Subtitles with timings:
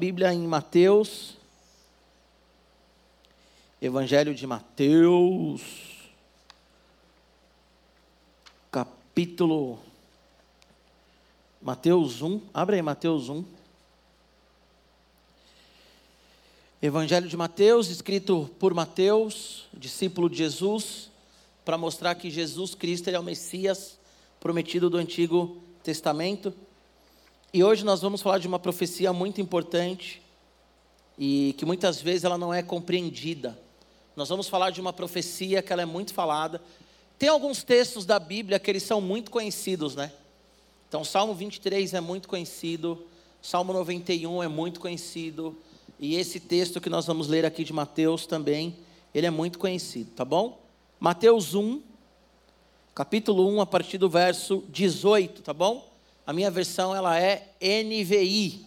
[0.00, 1.36] Bíblia em Mateus,
[3.82, 5.60] Evangelho de Mateus,
[8.70, 9.80] capítulo
[11.60, 13.44] Mateus 1, abre aí Mateus 1.
[16.80, 21.10] Evangelho de Mateus, escrito por Mateus, discípulo de Jesus,
[21.64, 23.98] para mostrar que Jesus Cristo é o Messias
[24.38, 26.54] prometido do Antigo Testamento.
[27.50, 30.20] E hoje nós vamos falar de uma profecia muito importante
[31.18, 33.58] e que muitas vezes ela não é compreendida.
[34.14, 36.60] Nós vamos falar de uma profecia que ela é muito falada.
[37.18, 40.12] Tem alguns textos da Bíblia que eles são muito conhecidos, né?
[40.88, 43.06] Então, Salmo 23 é muito conhecido,
[43.40, 45.56] Salmo 91 é muito conhecido,
[45.98, 48.76] e esse texto que nós vamos ler aqui de Mateus também,
[49.14, 50.60] ele é muito conhecido, tá bom?
[51.00, 51.80] Mateus 1,
[52.94, 55.87] capítulo 1, a partir do verso 18, tá bom?
[56.28, 58.66] A minha versão ela é NVI.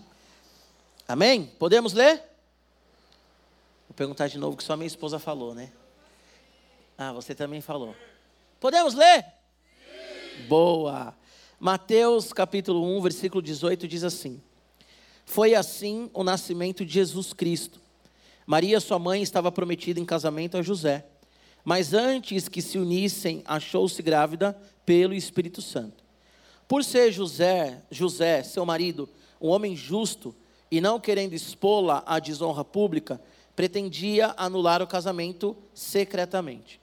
[1.08, 1.46] Amém?
[1.60, 2.16] Podemos ler?
[3.88, 5.72] Vou perguntar de novo que só minha esposa falou, né?
[6.98, 7.96] Ah, você também falou.
[8.60, 9.24] Podemos ler?
[9.78, 10.48] Sim.
[10.48, 11.16] Boa.
[11.60, 14.42] Mateus capítulo 1, versículo 18 diz assim:
[15.24, 17.80] Foi assim o nascimento de Jesus Cristo.
[18.44, 21.06] Maria, sua mãe, estava prometida em casamento a José,
[21.64, 26.01] mas antes que se unissem, achou-se grávida pelo Espírito Santo.
[26.72, 29.10] Por ser José, José, seu marido,
[29.42, 30.34] um homem justo
[30.72, 33.22] e não querendo expô-la à desonra pública,
[33.58, 36.80] pretendia anular o casamento secretamente.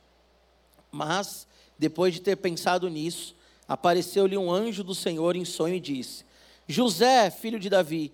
[0.93, 3.35] Mas, depois de ter pensado nisso,
[3.67, 6.23] apareceu-lhe um anjo do Senhor em sonho e disse:
[6.67, 8.13] José, filho de Davi,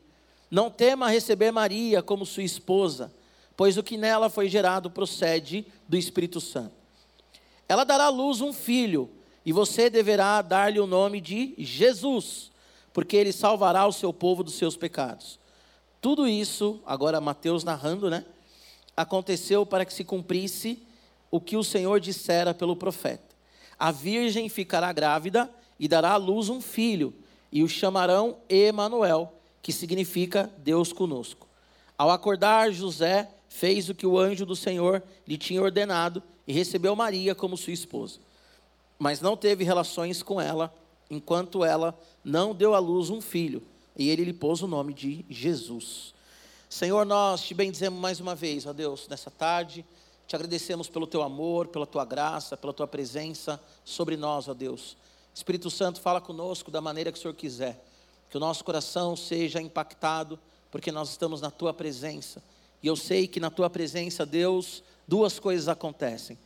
[0.49, 3.13] não tema receber Maria como sua esposa,
[3.57, 6.77] pois o que nela foi gerado procede do Espírito Santo.
[7.69, 9.11] Ela dará à luz um filho
[9.45, 12.51] e você deverá dar-lhe o nome de Jesus,
[12.93, 15.39] porque ele salvará o seu povo dos seus pecados.
[16.01, 18.25] Tudo isso, agora Mateus narrando, né?
[18.97, 20.83] Aconteceu para que se cumprisse
[21.31, 23.35] o que o Senhor dissera pelo profeta.
[23.79, 27.13] A virgem ficará grávida e dará à luz um filho,
[27.51, 31.47] e o chamarão Emanuel, que significa Deus conosco.
[31.99, 36.97] Ao acordar, José fez o que o anjo do Senhor lhe tinha ordenado e recebeu
[36.97, 38.24] Maria como sua esposa
[39.05, 40.75] mas não teve relações com ela,
[41.11, 41.95] enquanto ela
[42.25, 43.63] não deu à luz um filho.
[43.95, 46.15] E ele lhe pôs o nome de Jesus.
[46.71, 49.85] Senhor, nós te bendizemos mais uma vez, ó Deus, nessa tarde.
[50.27, 54.97] Te agradecemos pelo teu amor, pela tua graça, pela tua presença sobre nós, ó Deus.
[55.35, 57.85] Espírito Santo, fala conosco da maneira que o Senhor quiser.
[58.31, 60.39] Que o nosso coração seja impactado,
[60.71, 62.43] porque nós estamos na tua presença.
[62.83, 66.39] E eu sei que na tua presença, Deus, duas coisas acontecem.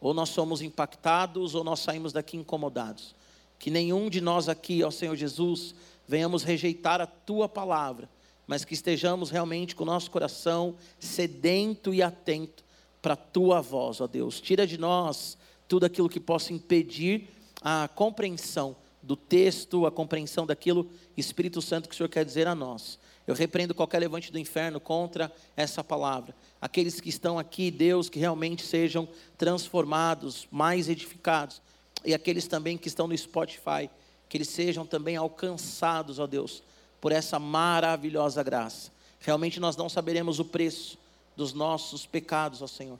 [0.00, 3.14] Ou nós somos impactados, ou nós saímos daqui incomodados.
[3.58, 5.74] Que nenhum de nós aqui, ó Senhor Jesus,
[6.06, 8.08] venhamos rejeitar a tua palavra,
[8.46, 12.64] mas que estejamos realmente com o nosso coração sedento e atento
[13.00, 14.40] para a tua voz, ó Deus.
[14.40, 15.36] Tira de nós
[15.66, 17.28] tudo aquilo que possa impedir
[17.60, 22.54] a compreensão do texto, a compreensão daquilo, Espírito Santo, que o Senhor quer dizer a
[22.54, 22.98] nós.
[23.26, 26.34] Eu repreendo qualquer levante do inferno contra essa palavra.
[26.66, 31.62] Aqueles que estão aqui, Deus, que realmente sejam transformados, mais edificados.
[32.04, 33.88] E aqueles também que estão no Spotify,
[34.28, 36.64] que eles sejam também alcançados, ó Deus,
[37.00, 38.90] por essa maravilhosa graça.
[39.20, 40.98] Realmente nós não saberemos o preço
[41.36, 42.98] dos nossos pecados, ó Senhor.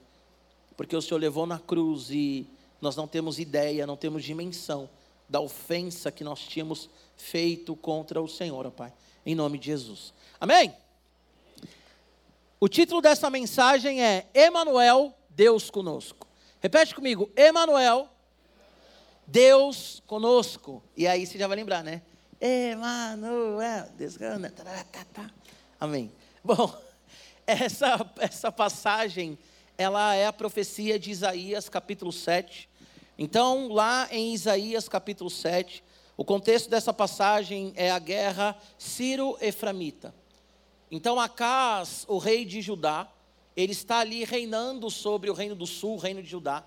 [0.77, 2.47] Porque o Senhor levou na cruz e
[2.81, 4.89] nós não temos ideia, não temos dimensão
[5.27, 8.93] da ofensa que nós tínhamos feito contra o Senhor, ó Pai.
[9.25, 10.13] Em nome de Jesus.
[10.39, 10.73] Amém?
[12.59, 16.27] O título dessa mensagem é Emanuel, Deus conosco.
[16.59, 18.09] Repete comigo, Emanuel,
[19.27, 20.81] Deus conosco.
[20.95, 22.01] E aí você já vai lembrar, né?
[22.41, 24.39] Emanuel, Deus conosco.
[25.79, 26.11] Amém.
[26.43, 26.75] Bom,
[27.45, 29.37] essa, essa passagem,
[29.77, 32.67] ela é a profecia de Isaías, capítulo 7.
[33.19, 35.83] Então, lá em Isaías, capítulo 7,
[36.17, 40.11] o contexto dessa passagem é a guerra Ciro-Eframita.
[40.89, 43.11] Então Acás, o rei de Judá,
[43.55, 46.63] ele está ali reinando sobre o reino do sul, o reino de Judá.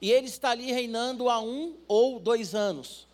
[0.00, 3.06] E ele está ali reinando há um ou dois anos.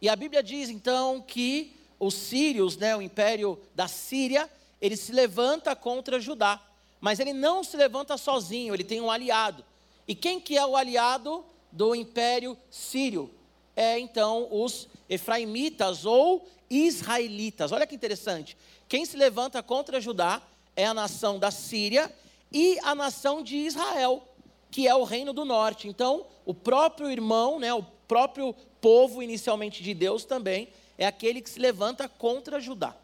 [0.00, 5.12] E a Bíblia diz então que os sírios, né, o império da Síria, ele se
[5.12, 6.60] levanta contra Judá.
[7.00, 9.64] Mas ele não se levanta sozinho, ele tem um aliado.
[10.08, 13.30] E quem que é o aliado do império sírio?
[13.76, 17.72] É então os efraimitas ou israelitas.
[17.72, 18.56] Olha que interessante.
[18.94, 20.40] Quem se levanta contra Judá
[20.76, 22.14] é a nação da Síria
[22.52, 24.22] e a nação de Israel,
[24.70, 25.88] que é o reino do norte.
[25.88, 31.50] Então, o próprio irmão, né, o próprio povo inicialmente de Deus também é aquele que
[31.50, 32.94] se levanta contra Judá.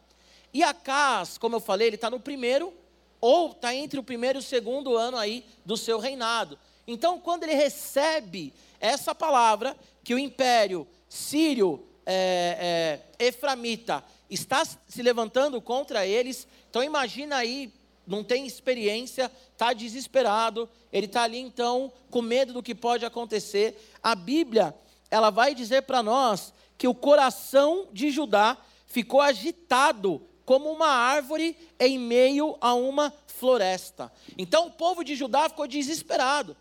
[0.54, 2.72] E Acas, como eu falei, ele está no primeiro,
[3.20, 6.56] ou está entre o primeiro e o segundo ano aí do seu reinado.
[6.86, 15.02] Então, quando ele recebe essa palavra, que o império sírio é, é, eframita está se
[15.02, 17.72] levantando contra eles, então imagina aí,
[18.06, 23.92] não tem experiência, está desesperado, ele está ali então com medo do que pode acontecer.
[24.02, 24.74] A Bíblia,
[25.10, 28.56] ela vai dizer para nós que o coração de Judá
[28.86, 34.10] ficou agitado como uma árvore em meio a uma floresta.
[34.36, 36.56] Então o povo de Judá ficou desesperado.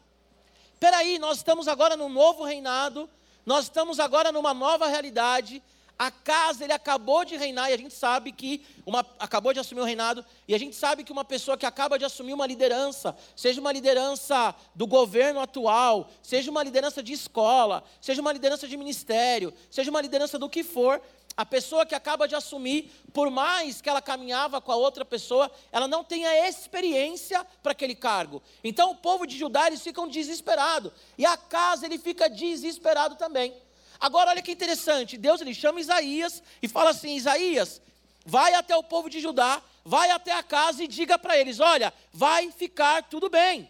[0.80, 3.10] Peraí, nós estamos agora num novo reinado,
[3.46, 5.62] nós estamos agora numa nova realidade,
[6.00, 9.82] a casa ele acabou de reinar e a gente sabe que uma acabou de assumir
[9.82, 13.14] o reinado e a gente sabe que uma pessoa que acaba de assumir uma liderança,
[13.36, 18.78] seja uma liderança do governo atual, seja uma liderança de escola, seja uma liderança de
[18.78, 21.02] ministério, seja uma liderança do que for,
[21.36, 25.52] a pessoa que acaba de assumir, por mais que ela caminhava com a outra pessoa,
[25.70, 28.42] ela não tem a experiência para aquele cargo.
[28.64, 33.54] Então o povo de Judá eles ficam desesperados e a casa ele fica desesperado também.
[34.00, 37.82] Agora olha que interessante, Deus ele chama Isaías e fala assim: Isaías,
[38.26, 41.94] vai até o povo de Judá, vai até a casa e diga para eles: olha,
[42.14, 43.70] vai ficar tudo bem.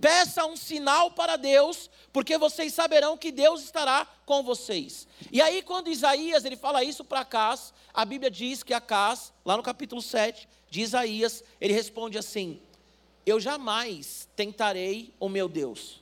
[0.00, 5.06] Peça um sinal para Deus, porque vocês saberão que Deus estará com vocês.
[5.30, 9.56] E aí, quando Isaías ele fala isso para Acás, a Bíblia diz que Acás, lá
[9.56, 12.60] no capítulo 7 de Isaías, ele responde assim:
[13.26, 16.00] Eu jamais tentarei o meu Deus.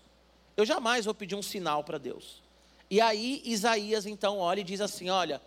[0.56, 2.37] Eu jamais vou pedir um sinal para Deus.
[2.90, 5.40] E aí Isaías então olha e diz assim: Olha,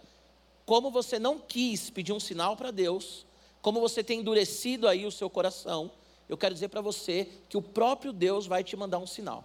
[0.66, 3.26] como você não quis pedir um sinal para Deus,
[3.62, 5.92] como você tem endurecido aí o seu coração,
[6.30, 9.44] eu quero dizer para você que o próprio Deus vai te mandar um sinal.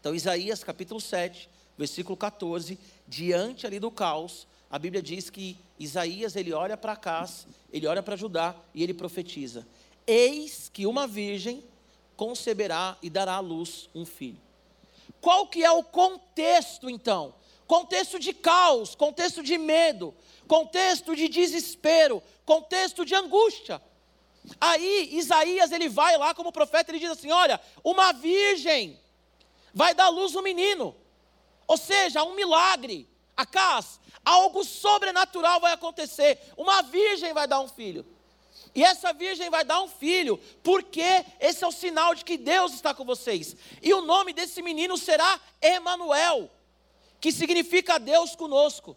[0.00, 6.36] Então, Isaías capítulo 7, versículo 14, diante ali do caos, a Bíblia diz que Isaías
[6.36, 7.28] ele olha para cá,
[7.72, 9.66] ele olha para Judá e ele profetiza:
[10.06, 11.62] Eis que uma virgem
[12.16, 14.45] conceberá e dará à luz um filho.
[15.26, 17.34] Qual que é o contexto então?
[17.66, 20.14] Contexto de caos, contexto de medo,
[20.46, 23.82] contexto de desespero, contexto de angústia.
[24.60, 29.00] Aí Isaías ele vai lá como profeta, ele diz assim: "Olha, uma virgem
[29.74, 30.94] vai dar luz um menino".
[31.66, 33.08] Ou seja, um milagre.
[33.36, 36.38] Acas, algo sobrenatural vai acontecer.
[36.56, 38.06] Uma virgem vai dar um filho.
[38.76, 42.74] E essa virgem vai dar um filho, porque esse é o sinal de que Deus
[42.74, 43.56] está com vocês.
[43.82, 46.50] E o nome desse menino será Emanuel,
[47.18, 48.94] que significa Deus conosco.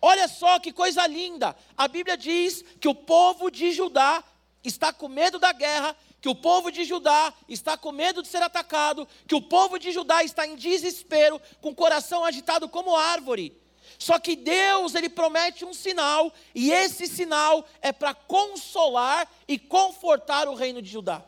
[0.00, 1.54] Olha só que coisa linda.
[1.76, 4.24] A Bíblia diz que o povo de Judá
[4.64, 8.42] está com medo da guerra, que o povo de Judá está com medo de ser
[8.42, 13.54] atacado, que o povo de Judá está em desespero, com o coração agitado como árvore.
[13.98, 20.48] Só que Deus, ele promete um sinal, e esse sinal é para consolar e confortar
[20.48, 21.22] o reino de Judá.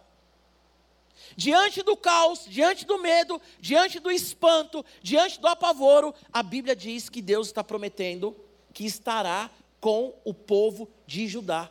[1.37, 7.09] Diante do caos, diante do medo, diante do espanto, diante do apavoro, a Bíblia diz
[7.09, 8.37] que Deus está prometendo
[8.73, 11.71] que estará com o povo de Judá,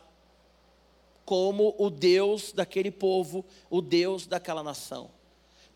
[1.24, 5.15] como o Deus daquele povo, o Deus daquela nação.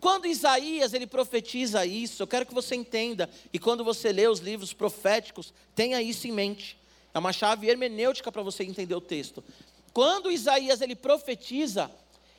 [0.01, 4.41] Quando Isaías ele profetiza isso, eu quero que você entenda, e quando você lê os
[4.41, 6.79] livros proféticos, tenha isso em mente.
[7.13, 9.45] É uma chave hermenêutica para você entender o texto.
[9.93, 11.91] Quando Isaías ele profetiza,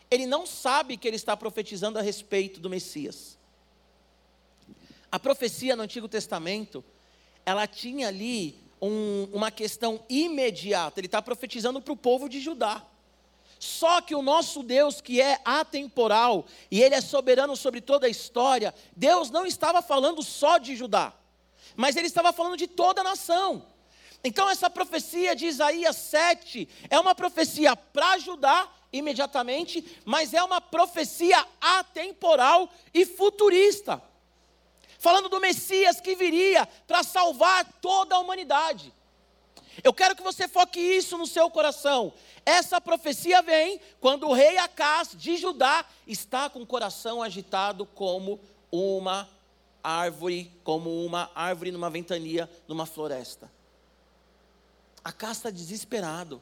[0.10, 3.38] ele não sabe que ele está profetizando a respeito do Messias.
[5.12, 6.84] A profecia no Antigo Testamento,
[7.46, 11.00] ela tinha ali um, uma questão imediata.
[11.00, 12.86] Ele está profetizando para o povo de Judá.
[13.62, 18.10] Só que o nosso Deus, que é atemporal e Ele é soberano sobre toda a
[18.10, 21.14] história, Deus não estava falando só de Judá,
[21.76, 23.64] mas Ele estava falando de toda a nação.
[24.24, 30.60] Então, essa profecia de Isaías 7 é uma profecia para Judá imediatamente, mas é uma
[30.60, 34.02] profecia atemporal e futurista,
[34.98, 38.92] falando do Messias que viria para salvar toda a humanidade.
[39.84, 42.14] Eu quero que você foque isso no seu coração.
[42.46, 48.40] Essa profecia vem quando o rei Acás de Judá está com o coração agitado como
[48.72, 49.30] uma
[49.84, 53.52] árvore, como uma árvore numa ventania, numa floresta.
[55.04, 56.42] Acás está desesperado.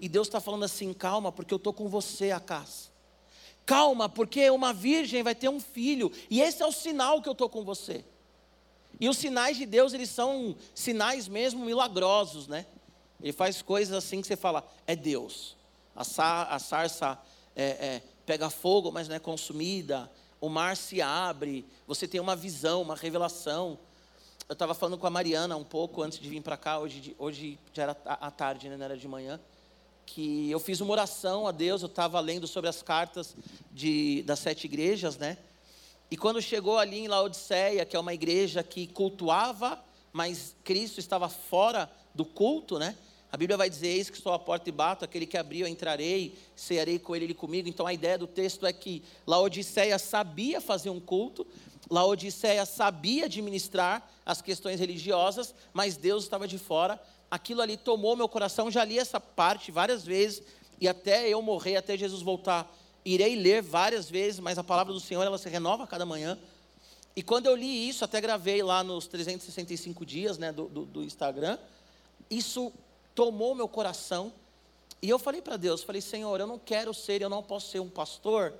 [0.00, 2.90] E Deus está falando assim: calma, porque eu estou com você, Acás.
[3.64, 6.12] Calma, porque uma virgem vai ter um filho.
[6.30, 8.04] E esse é o sinal que eu estou com você.
[9.00, 12.66] E os sinais de Deus, eles são sinais mesmo milagrosos, né?
[13.22, 15.56] Ele faz coisas assim que você fala, é Deus.
[15.94, 17.18] A, sar, a sarça
[17.54, 20.10] é, é, pega fogo, mas não é consumida.
[20.40, 21.66] O mar se abre.
[21.86, 23.78] Você tem uma visão, uma revelação.
[24.48, 27.58] eu estava falando com a Mariana um pouco antes de vir para cá, hoje, hoje
[27.72, 29.40] já era à tarde, né, não era de manhã,
[30.04, 33.34] que eu fiz uma oração a Deus, eu estava lendo sobre as cartas
[33.72, 35.36] de, das sete igrejas, né?
[36.10, 39.82] E quando chegou ali em Laodiceia, que é uma igreja que cultuava,
[40.12, 42.96] mas Cristo estava fora do culto, né?
[43.30, 45.70] A Bíblia vai dizer: Eis que estou à porta e bato, aquele que abriu, eu
[45.70, 47.68] entrarei, cearei com ele, ele comigo.
[47.68, 51.46] Então a ideia do texto é que Laodiceia sabia fazer um culto,
[51.90, 57.00] Laodiceia sabia administrar as questões religiosas, mas Deus estava de fora.
[57.30, 60.42] Aquilo ali tomou meu coração, já li essa parte várias vezes,
[60.80, 62.72] e até eu morrer, até Jesus voltar,
[63.06, 66.38] irei ler várias vezes, mas a palavra do Senhor ela se renova a cada manhã.
[67.14, 71.02] E quando eu li isso, até gravei lá nos 365 dias né, do, do, do
[71.02, 71.58] Instagram,
[72.28, 72.72] isso
[73.14, 74.32] tomou meu coração.
[75.00, 77.80] E eu falei para Deus, falei, Senhor, eu não quero ser, eu não posso ser
[77.80, 78.52] um pastor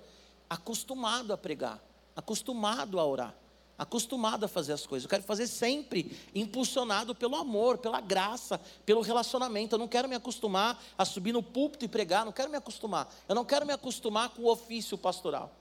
[0.49, 1.83] acostumado a pregar
[2.17, 3.35] acostumado a orar,
[3.79, 5.05] acostumado a fazer as coisas.
[5.05, 9.75] Eu quero fazer sempre impulsionado pelo amor, pela graça, pelo relacionamento.
[9.75, 13.13] Eu não quero me acostumar a subir no púlpito e pregar, não quero me acostumar.
[13.29, 15.53] Eu não quero me acostumar com o ofício pastoral.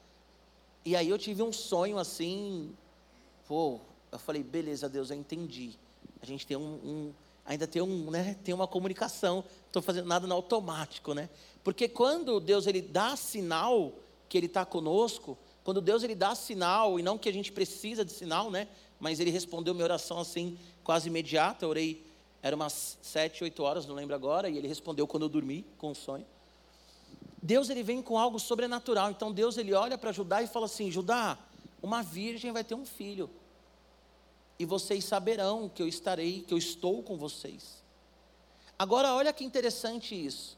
[0.85, 2.71] E aí eu tive um sonho assim,
[3.47, 3.79] pô,
[4.11, 5.73] eu falei, beleza, Deus, eu entendi.
[6.21, 7.13] A gente tem um, um
[7.45, 9.43] ainda tem um, né, tem uma comunicação.
[9.67, 11.29] Estou fazendo nada no automático, né?
[11.63, 13.93] Porque quando Deus ele dá sinal
[14.27, 18.05] que ele está conosco, quando Deus ele dá sinal, e não que a gente precisa
[18.05, 18.67] de sinal, né?
[18.99, 21.65] Mas ele respondeu minha oração assim, quase imediata.
[21.65, 22.05] Eu orei,
[22.43, 25.89] era umas sete, oito horas, não lembro agora, e ele respondeu quando eu dormi, com
[25.89, 26.23] um sonho.
[27.41, 29.09] Deus ele vem com algo sobrenatural.
[29.09, 31.35] Então Deus ele olha para Judá e fala assim: Judá,
[31.81, 33.27] uma virgem vai ter um filho.
[34.59, 37.83] E vocês saberão que eu estarei, que eu estou com vocês.
[38.77, 40.57] Agora olha que interessante isso.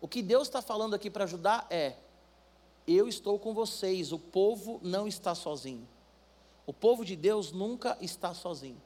[0.00, 1.94] O que Deus está falando aqui para Judá é:
[2.94, 5.86] eu estou com vocês, o povo não está sozinho.
[6.66, 8.80] O povo de Deus nunca está sozinho.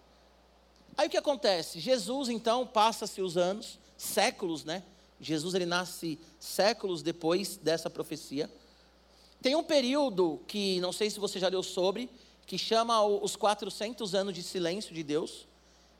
[0.96, 1.80] Aí o que acontece?
[1.80, 4.82] Jesus então passa-se os anos, séculos, né?
[5.20, 8.50] Jesus ele nasce séculos depois dessa profecia.
[9.40, 12.08] Tem um período que não sei se você já leu sobre,
[12.46, 15.46] que chama os 400 anos de silêncio de Deus,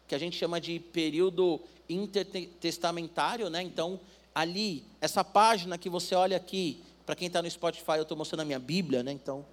[0.06, 3.62] que a gente chama de período intertestamentário, né?
[3.62, 4.00] Então,
[4.34, 8.40] ali, essa página que você olha aqui, para quem está no Spotify, eu estou mostrando
[8.40, 9.12] a minha Bíblia, né?
[9.12, 9.44] Então,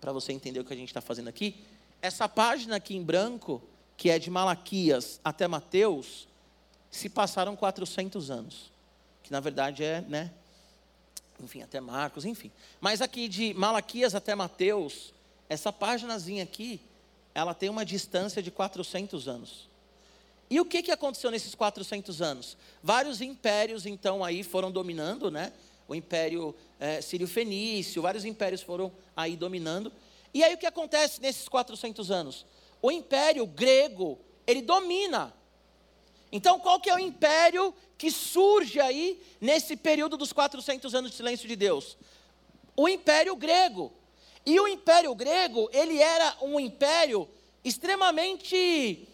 [0.00, 1.56] para você entender o que a gente está fazendo aqui,
[2.02, 3.62] essa página aqui em branco,
[3.96, 6.26] que é de Malaquias até Mateus,
[6.90, 8.72] se passaram 400 anos.
[9.22, 10.32] Que na verdade é, né?
[11.38, 12.50] Enfim, até Marcos, enfim.
[12.80, 15.12] Mas aqui de Malaquias até Mateus,
[15.48, 16.80] essa páginazinha aqui,
[17.34, 19.68] ela tem uma distância de 400 anos.
[20.50, 22.56] E o que, que aconteceu nesses 400 anos?
[22.82, 25.52] Vários impérios, então, aí foram dominando, né?
[25.90, 29.92] O Império é, Sírio-Fenício, vários impérios foram aí dominando.
[30.32, 32.46] E aí o que acontece nesses 400 anos?
[32.80, 34.16] O Império Grego,
[34.46, 35.34] ele domina.
[36.30, 41.16] Então qual que é o império que surge aí nesse período dos 400 anos de
[41.16, 41.98] silêncio de Deus?
[42.76, 43.92] O Império Grego.
[44.46, 47.28] E o Império Grego, ele era um império
[47.64, 49.08] extremamente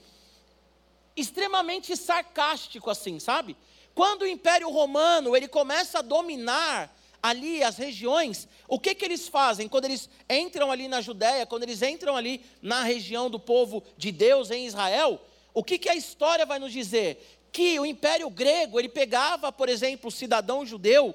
[1.16, 3.56] extremamente sarcástico assim, sabe?
[3.96, 9.26] Quando o Império Romano ele começa a dominar ali as regiões, o que, que eles
[9.26, 9.70] fazem?
[9.70, 14.12] Quando eles entram ali na Judéia, quando eles entram ali na região do povo de
[14.12, 15.18] Deus em Israel,
[15.54, 17.40] o que, que a história vai nos dizer?
[17.50, 21.14] Que o Império Grego, ele pegava, por exemplo, o cidadão judeu,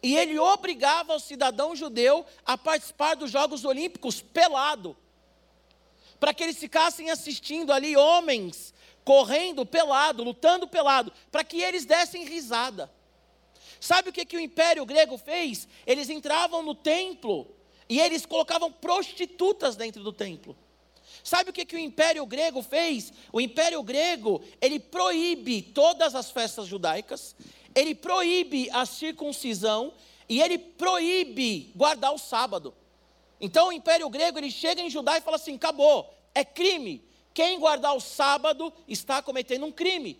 [0.00, 4.96] e ele obrigava o cidadão judeu a participar dos Jogos Olímpicos pelado,
[6.20, 8.72] para que eles ficassem assistindo ali homens
[9.10, 12.88] correndo pelado, lutando pelado, para que eles dessem risada.
[13.80, 15.66] Sabe o que, que o Império Grego fez?
[15.84, 17.52] Eles entravam no templo
[17.88, 20.56] e eles colocavam prostitutas dentro do templo.
[21.24, 23.12] Sabe o que, que o Império Grego fez?
[23.32, 27.34] O Império Grego, ele proíbe todas as festas judaicas,
[27.74, 29.92] ele proíbe a circuncisão
[30.28, 32.72] e ele proíbe guardar o sábado.
[33.40, 37.58] Então o Império Grego, ele chega em Judá e fala assim: acabou, é crime, quem
[37.58, 40.18] guardar o sábado está cometendo um crime.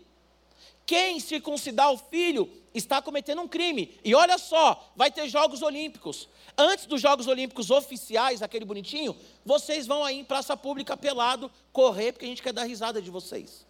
[0.87, 3.99] Quem circuncidar o filho está cometendo um crime.
[4.05, 6.29] E olha só, vai ter Jogos Olímpicos.
[6.57, 12.12] Antes dos Jogos Olímpicos oficiais, aquele bonitinho, vocês vão aí em praça pública pelado correr,
[12.12, 13.67] porque a gente quer dar risada de vocês.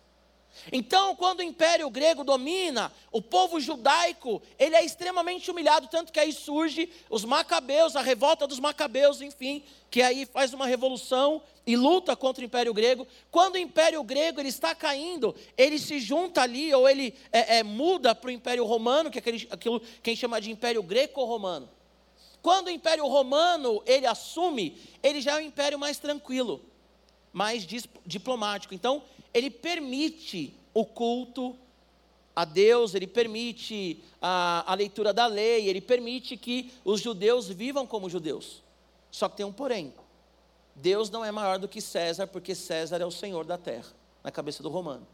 [0.73, 6.21] Então, quando o Império Grego domina, o povo judaico, ele é extremamente humilhado, tanto que
[6.21, 11.77] aí surge os macabeus, a revolta dos macabeus, enfim, que aí faz uma revolução e
[11.77, 13.07] luta contra o Império Grego.
[13.31, 17.63] Quando o Império Grego ele está caindo, ele se junta ali, ou ele é, é,
[17.63, 20.83] muda para o Império Romano, que é aquele, aquilo que a gente chama de Império
[20.83, 21.69] Greco-Romano.
[22.43, 26.65] Quando o Império Romano ele assume, ele já é um império mais tranquilo,
[27.33, 27.67] mais
[28.07, 28.75] diplomático.
[28.75, 31.57] Então, ele permite o culto
[32.35, 37.87] a Deus, ele permite a, a leitura da lei, ele permite que os judeus vivam
[37.87, 38.63] como judeus.
[39.11, 39.93] Só que tem um porém.
[40.75, 44.31] Deus não é maior do que César, porque César é o senhor da terra, na
[44.31, 45.07] cabeça do romano.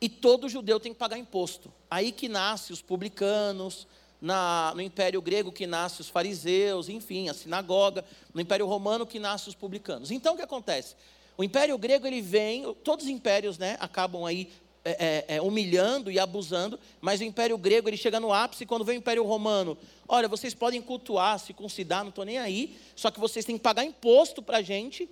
[0.00, 1.72] E todo judeu tem que pagar imposto.
[1.90, 3.86] Aí que nasce os publicanos,
[4.20, 9.18] na, no Império Grego que nasce os fariseus, enfim, a sinagoga, no Império Romano que
[9.18, 10.10] nasce os publicanos.
[10.10, 10.96] Então o que acontece?
[11.36, 14.50] O Império Grego ele vem, todos os impérios né, acabam aí
[14.84, 18.84] é, é, é, humilhando e abusando, mas o Império Grego ele chega no ápice quando
[18.84, 19.76] vem o Império Romano.
[20.06, 23.64] Olha, vocês podem cultuar, se considerar, não estou nem aí, só que vocês têm que
[23.64, 25.08] pagar imposto para a gente.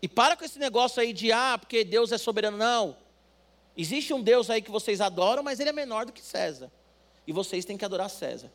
[0.00, 2.56] E para com esse negócio aí de, ah, porque Deus é soberano.
[2.56, 2.96] Não.
[3.76, 6.70] Existe um Deus aí que vocês adoram, mas ele é menor do que César
[7.26, 8.50] e vocês têm que adorar César.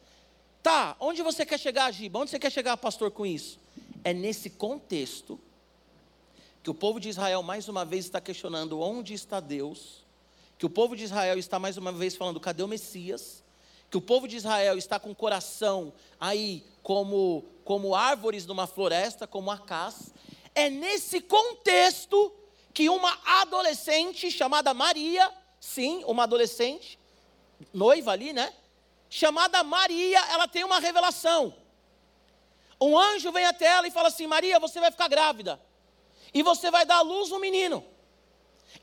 [0.64, 2.20] Tá, onde você quer chegar, Giba?
[2.20, 3.60] Onde você quer chegar, pastor, com isso?
[4.04, 5.40] É nesse contexto
[6.64, 10.04] que o povo de Israel mais uma vez está questionando onde está Deus,
[10.58, 13.44] que o povo de Israel está mais uma vez falando cadê o Messias,
[13.92, 19.28] que o povo de Israel está com o coração aí como, como árvores numa floresta,
[19.28, 20.14] como acás.
[20.56, 22.34] É nesse contexto
[22.74, 26.98] que uma adolescente chamada Maria, sim, uma adolescente,
[27.74, 28.52] noiva ali, né?
[29.14, 31.54] chamada Maria, ela tem uma revelação.
[32.82, 35.62] Um anjo vem até ela e fala assim: Maria, você vai ficar grávida.
[36.34, 37.84] E você vai dar à luz um menino.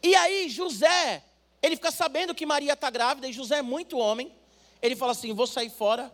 [0.03, 1.25] E aí, José,
[1.63, 4.33] ele fica sabendo que Maria está grávida, e José é muito homem.
[4.81, 6.13] Ele fala assim: vou sair fora,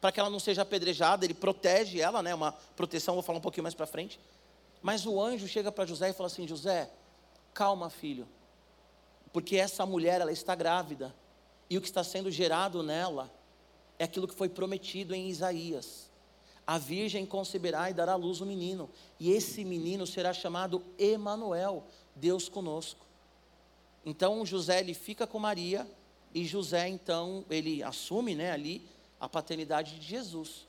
[0.00, 1.24] para que ela não seja apedrejada.
[1.24, 2.34] Ele protege ela, né?
[2.34, 4.20] Uma proteção, vou falar um pouquinho mais para frente.
[4.82, 6.90] Mas o anjo chega para José e fala assim: José,
[7.52, 8.28] calma, filho,
[9.32, 11.14] porque essa mulher, ela está grávida
[11.68, 13.30] e o que está sendo gerado nela
[13.98, 16.09] é aquilo que foi prometido em Isaías.
[16.70, 21.82] A virgem conceberá e dará à luz um menino, e esse menino será chamado Emanuel,
[22.14, 23.04] Deus conosco.
[24.06, 25.84] Então José ele fica com Maria
[26.32, 28.86] e José então ele assume, né, ali
[29.18, 30.68] a paternidade de Jesus.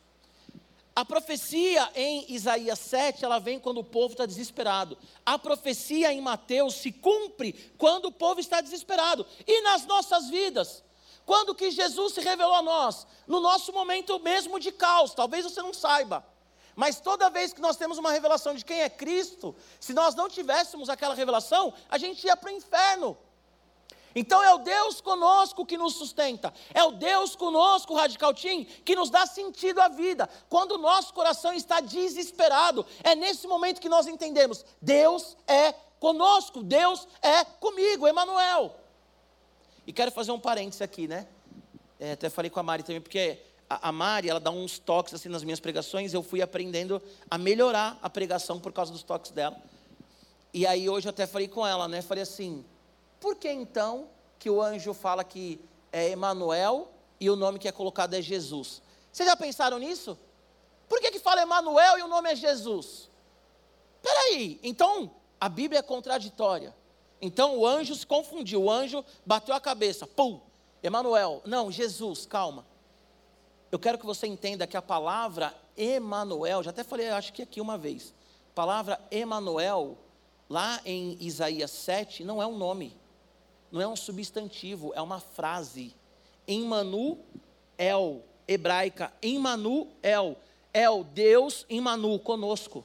[0.95, 4.97] A profecia em Isaías 7, ela vem quando o povo está desesperado.
[5.23, 9.23] A profecia em Mateus se cumpre quando o povo está desesperado.
[9.45, 10.83] E nas nossas vidas,
[11.25, 13.05] quando que Jesus se revelou a nós?
[13.27, 16.25] No nosso momento mesmo de caos, talvez você não saiba.
[16.75, 20.29] Mas toda vez que nós temos uma revelação de quem é Cristo, se nós não
[20.29, 23.17] tivéssemos aquela revelação, a gente ia para o inferno.
[24.13, 28.95] Então é o Deus conosco que nos sustenta, é o Deus conosco, Radical Team, que
[28.95, 30.29] nos dá sentido à vida.
[30.49, 36.61] Quando o nosso coração está desesperado, é nesse momento que nós entendemos: Deus é conosco,
[36.61, 38.75] Deus é comigo, Emmanuel.
[39.91, 41.27] E quero fazer um parênteses aqui, né?
[41.99, 43.37] É, até falei com a Mari também, porque
[43.69, 47.37] a, a, Mari, ela dá uns toques assim nas minhas pregações, eu fui aprendendo a
[47.37, 49.61] melhorar a pregação por causa dos toques dela.
[50.53, 52.01] E aí hoje eu até falei com ela, né?
[52.01, 52.63] Falei assim,
[53.19, 54.07] por que então
[54.39, 55.59] que o anjo fala que
[55.91, 58.81] é Emanuel e o nome que é colocado é Jesus?
[59.11, 60.17] Vocês já pensaram nisso?
[60.87, 63.09] Por que, que fala Emanuel e o nome é Jesus?
[64.01, 66.73] Peraí, então a Bíblia é contraditória.
[67.21, 70.41] Então o anjo se confundiu, o anjo bateu a cabeça, pum,
[70.81, 71.41] Emanuel.
[71.45, 72.65] Não, Jesus, calma.
[73.71, 77.61] Eu quero que você entenda que a palavra Emanuel, já até falei, acho que aqui
[77.61, 78.13] uma vez.
[78.51, 79.97] A palavra Emanuel,
[80.49, 82.97] lá em Isaías 7, não é um nome,
[83.71, 85.95] não é um substantivo, é uma frase.
[86.47, 87.17] Emmanuel,
[88.47, 90.35] hebraica, Emmanuel,
[90.73, 92.83] El, Deus Emmanuel, conosco.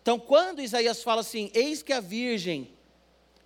[0.00, 2.77] Então, quando Isaías fala assim, eis que a virgem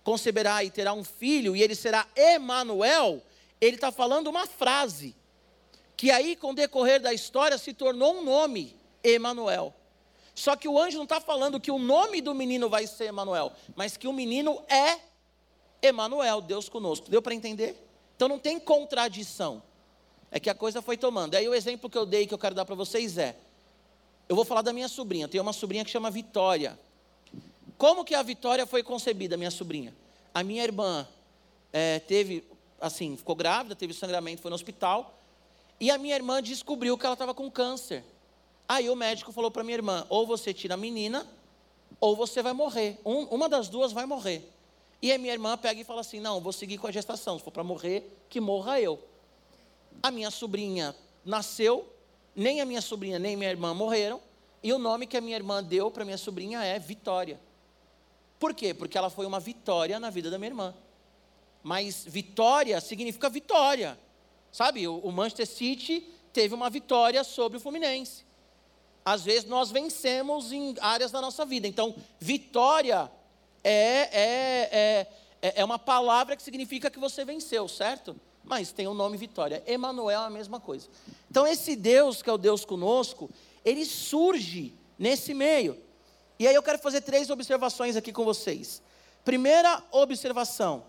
[0.03, 3.21] conceberá e terá um filho, e ele será Emanuel,
[3.59, 5.15] ele está falando uma frase,
[5.95, 9.73] que aí, com o decorrer da história, se tornou um nome, Emanuel.
[10.35, 13.53] Só que o anjo não está falando que o nome do menino vai ser Emanuel,
[13.75, 14.99] mas que o menino é
[15.81, 17.09] Emanuel, Deus conosco.
[17.09, 17.77] Deu para entender?
[18.15, 19.61] Então não tem contradição.
[20.31, 21.35] É que a coisa foi tomando.
[21.35, 23.35] Aí o exemplo que eu dei, que eu quero dar para vocês é:
[24.27, 25.25] eu vou falar da minha sobrinha.
[25.25, 26.79] Eu tenho uma sobrinha que chama Vitória.
[27.77, 29.95] Como que a Vitória foi concebida, minha sobrinha?
[30.33, 31.07] A minha irmã
[31.71, 32.43] é, teve,
[32.79, 35.19] assim, ficou grávida, teve sangramento, foi no hospital.
[35.79, 38.03] E a minha irmã descobriu que ela estava com câncer.
[38.67, 41.27] Aí o médico falou para minha irmã: ou você tira a menina,
[41.99, 42.99] ou você vai morrer.
[43.05, 44.49] Um, uma das duas vai morrer.
[45.01, 47.37] E a minha irmã pega e fala assim: não, vou seguir com a gestação.
[47.37, 48.99] Se for para morrer, que morra eu.
[50.01, 51.87] A minha sobrinha nasceu,
[52.35, 54.21] nem a minha sobrinha nem minha irmã morreram.
[54.61, 57.39] E o nome que a minha irmã deu para minha sobrinha é Vitória.
[58.43, 58.73] Por quê?
[58.73, 60.75] Porque ela foi uma vitória na vida da minha irmã.
[61.63, 63.97] Mas vitória significa vitória.
[64.51, 68.25] Sabe, o Manchester City teve uma vitória sobre o Fluminense.
[69.05, 71.69] Às vezes nós vencemos em áreas da nossa vida.
[71.69, 73.09] Então, vitória
[73.63, 75.07] é, é, é,
[75.41, 78.13] é, é uma palavra que significa que você venceu, certo?
[78.43, 79.63] Mas tem o nome vitória.
[79.65, 80.89] Emanuel é a mesma coisa.
[81.31, 83.29] Então esse Deus que é o Deus conosco,
[83.63, 85.81] ele surge nesse meio.
[86.39, 88.81] E aí eu quero fazer três observações aqui com vocês.
[89.23, 90.83] Primeira observação: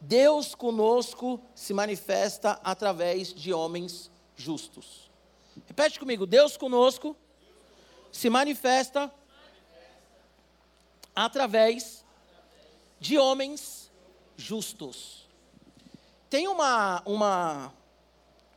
[0.00, 5.10] Deus conosco se manifesta através de homens justos.
[5.66, 7.16] Repete comigo: Deus conosco
[8.12, 9.12] se manifesta
[11.14, 12.04] através
[13.00, 13.90] de homens
[14.36, 15.26] justos.
[16.30, 17.74] Tem uma, uma,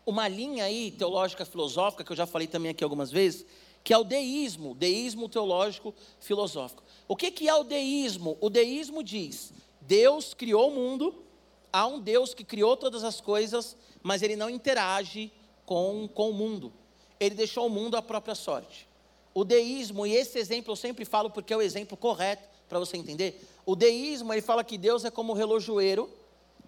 [0.06, 3.46] uma linha aí teológica filosófica, que eu já falei também aqui algumas vezes,
[3.84, 6.84] que é o deísmo, deísmo teológico filosófico.
[7.08, 8.38] O que, que é o deísmo?
[8.40, 11.24] O deísmo diz: Deus criou o mundo,
[11.72, 15.32] há um Deus que criou todas as coisas, mas ele não interage
[15.66, 16.72] com, com o mundo.
[17.20, 18.88] Ele deixou o mundo à própria sorte.
[19.34, 22.98] O deísmo, e esse exemplo eu sempre falo porque é o exemplo correto para você
[22.98, 23.48] entender.
[23.66, 26.10] O deísmo, ele fala que Deus é como o relojoeiro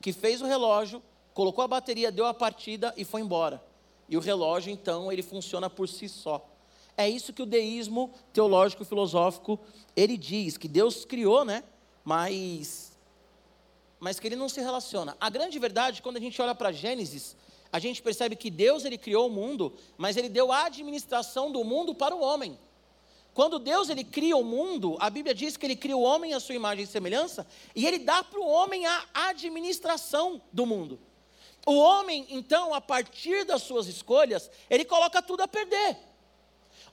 [0.01, 1.01] que fez o relógio,
[1.33, 3.63] colocou a bateria, deu a partida e foi embora.
[4.09, 6.45] E o relógio, então, ele funciona por si só.
[6.95, 9.59] É isso que o deísmo teológico filosófico
[9.95, 11.63] ele diz que Deus criou, né?
[12.03, 12.91] Mas
[13.99, 15.15] mas que ele não se relaciona.
[15.19, 17.37] A grande verdade, quando a gente olha para Gênesis,
[17.71, 21.63] a gente percebe que Deus ele criou o mundo, mas ele deu a administração do
[21.63, 22.59] mundo para o homem.
[23.33, 26.39] Quando Deus ele cria o mundo, a Bíblia diz que ele cria o homem à
[26.41, 30.99] sua imagem e semelhança, e ele dá para o homem a administração do mundo.
[31.65, 35.97] O homem, então, a partir das suas escolhas, ele coloca tudo a perder.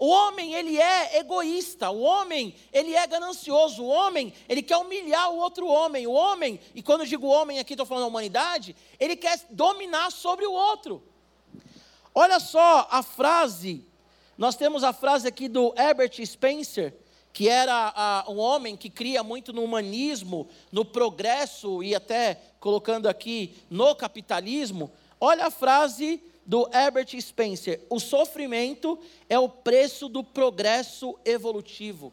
[0.01, 5.31] O homem, ele é egoísta, o homem, ele é ganancioso, o homem, ele quer humilhar
[5.31, 8.75] o outro homem, o homem, e quando eu digo homem aqui, estou falando da humanidade,
[8.99, 11.03] ele quer dominar sobre o outro.
[12.15, 13.87] Olha só a frase,
[14.39, 16.97] nós temos a frase aqui do Herbert Spencer,
[17.31, 23.07] que era a, um homem que cria muito no humanismo, no progresso e até colocando
[23.07, 24.91] aqui no capitalismo.
[25.21, 32.13] Olha a frase do Herbert Spencer: o sofrimento é o preço do progresso evolutivo.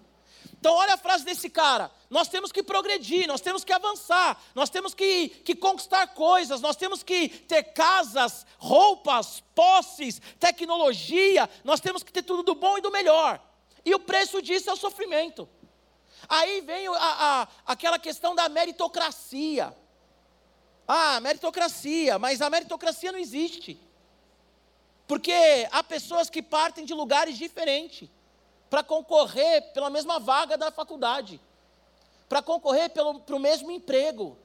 [0.59, 4.69] Então, olha a frase desse cara: nós temos que progredir, nós temos que avançar, nós
[4.69, 12.03] temos que, que conquistar coisas, nós temos que ter casas, roupas, posses, tecnologia, nós temos
[12.03, 13.41] que ter tudo do bom e do melhor.
[13.83, 15.49] E o preço disso é o sofrimento.
[16.29, 19.75] Aí vem a, a, aquela questão da meritocracia.
[20.87, 23.86] Ah, meritocracia, mas a meritocracia não existe.
[25.07, 25.31] Porque
[25.71, 28.09] há pessoas que partem de lugares diferentes
[28.69, 31.39] para concorrer pela mesma vaga da faculdade,
[32.27, 34.37] para concorrer para o mesmo emprego.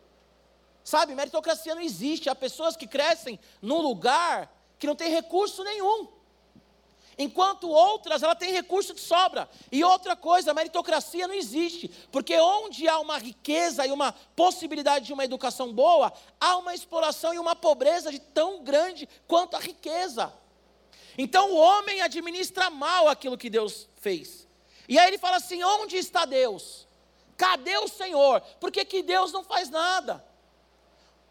[0.85, 2.31] Sabe, meritocracia não existe.
[2.31, 6.09] Há pessoas que crescem num lugar que não tem recurso nenhum.
[7.19, 9.49] Enquanto outras, ela tem recurso de sobra.
[9.71, 11.89] E outra coisa, a meritocracia não existe.
[12.11, 17.35] Porque onde há uma riqueza e uma possibilidade de uma educação boa, há uma exploração
[17.35, 20.33] e uma pobreza de tão grande quanto a riqueza.
[21.17, 24.47] Então o homem administra mal aquilo que Deus fez.
[24.89, 26.87] E aí ele fala assim: onde está Deus?
[27.37, 28.41] Cadê o Senhor?
[28.61, 30.25] Por que, que Deus não faz nada?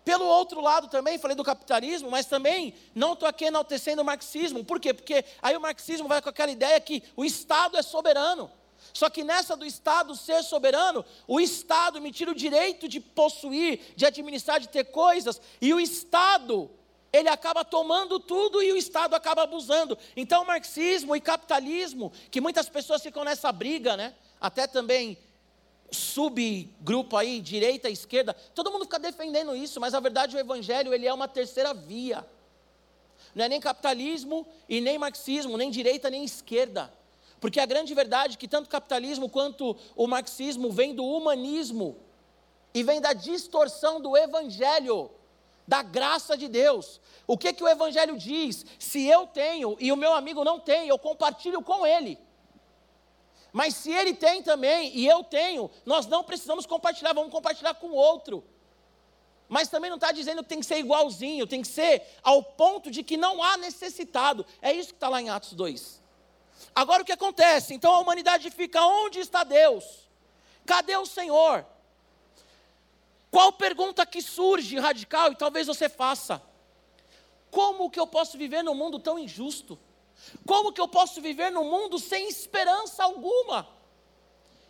[0.03, 4.65] Pelo outro lado também, falei do capitalismo, mas também não estou aqui enaltecendo o marxismo.
[4.65, 4.93] Por quê?
[4.93, 8.51] Porque aí o marxismo vai com aquela ideia que o Estado é soberano.
[8.93, 13.93] Só que nessa do Estado ser soberano, o Estado me tira o direito de possuir,
[13.95, 16.69] de administrar, de ter coisas, e o Estado
[17.13, 19.97] ele acaba tomando tudo e o Estado acaba abusando.
[20.15, 24.15] Então, marxismo e capitalismo, que muitas pessoas ficam nessa briga, né?
[24.39, 25.17] Até também
[25.91, 31.06] subgrupo aí, direita esquerda, todo mundo fica defendendo isso, mas a verdade o evangelho, ele
[31.06, 32.26] é uma terceira via.
[33.36, 36.91] Não é nem capitalismo e nem marxismo, nem direita nem esquerda.
[37.41, 41.97] Porque a grande verdade é que tanto o capitalismo quanto o marxismo vem do humanismo
[42.74, 45.12] e vem da distorção do evangelho
[45.71, 46.99] da graça de Deus.
[47.25, 48.65] O que que o evangelho diz?
[48.77, 52.19] Se eu tenho e o meu amigo não tem, eu compartilho com ele.
[53.53, 57.88] Mas se ele tem também e eu tenho, nós não precisamos compartilhar, vamos compartilhar com
[57.88, 58.43] o outro.
[59.47, 62.91] Mas também não está dizendo que tem que ser igualzinho, tem que ser ao ponto
[62.91, 64.45] de que não há necessitado.
[64.62, 66.01] É isso que está lá em Atos 2.
[66.75, 67.73] Agora o que acontece?
[67.73, 69.86] Então a humanidade fica: onde está Deus?
[70.65, 71.65] Cadê o Senhor?
[73.31, 76.41] Qual pergunta que surge radical e talvez você faça?
[77.49, 79.79] Como que eu posso viver num mundo tão injusto?
[80.45, 83.67] Como que eu posso viver num mundo sem esperança alguma?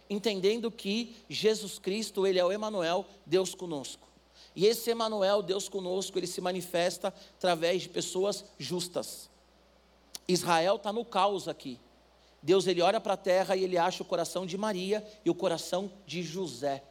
[0.08, 4.08] Entendendo que Jesus Cristo, ele é o Emanuel, Deus conosco.
[4.56, 9.30] E esse Emanuel, Deus conosco, ele se manifesta através de pessoas justas.
[10.28, 11.80] Israel está no caos aqui.
[12.44, 15.36] Deus ele olha para a terra e ele acha o coração de Maria e o
[15.36, 16.84] coração de José.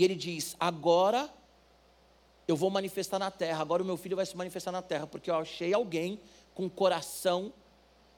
[0.00, 1.28] E ele diz: Agora
[2.48, 5.30] eu vou manifestar na terra, agora o meu filho vai se manifestar na terra, porque
[5.30, 6.18] eu achei alguém
[6.54, 7.52] com coração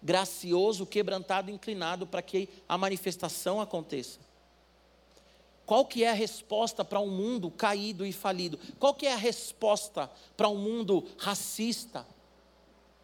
[0.00, 4.20] gracioso, quebrantado, inclinado para que a manifestação aconteça.
[5.66, 8.60] Qual que é a resposta para um mundo caído e falido?
[8.78, 12.06] Qual que é a resposta para um mundo racista?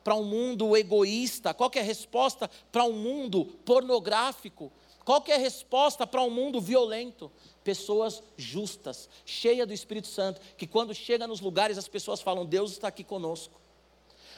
[0.05, 1.53] Para um mundo egoísta?
[1.53, 4.71] Qual que é a resposta para um mundo pornográfico?
[5.05, 7.33] Qual que é a resposta para um mundo violento?
[7.69, 12.73] Pessoas justas, cheias do Espírito Santo, que quando chega nos lugares as pessoas falam: Deus
[12.73, 13.61] está aqui conosco.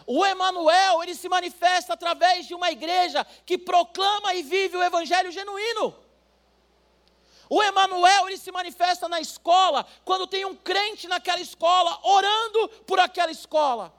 [0.05, 5.31] O Emanuel, ele se manifesta através de uma igreja que proclama e vive o evangelho
[5.31, 5.95] genuíno.
[7.49, 12.99] O Emanuel, ele se manifesta na escola, quando tem um crente naquela escola, orando por
[12.99, 13.95] aquela escola.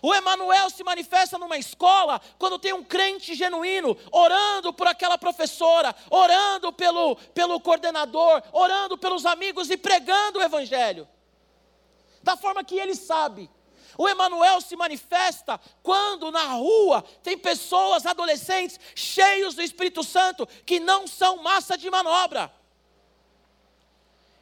[0.00, 5.94] O Emanuel se manifesta numa escola quando tem um crente genuíno orando por aquela professora,
[6.10, 11.08] orando pelo, pelo coordenador, orando pelos amigos e pregando o evangelho.
[12.22, 13.50] Da forma que ele sabe.
[13.96, 20.78] O Emanuel se manifesta quando na rua tem pessoas, adolescentes, cheios do Espírito Santo, que
[20.78, 22.52] não são massa de manobra.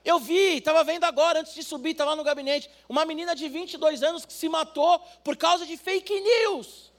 [0.06, 4.04] Eu vi, estava vendo agora, antes de subir, estava no gabinete, uma menina de 22
[4.04, 6.92] anos que se matou por causa de fake news.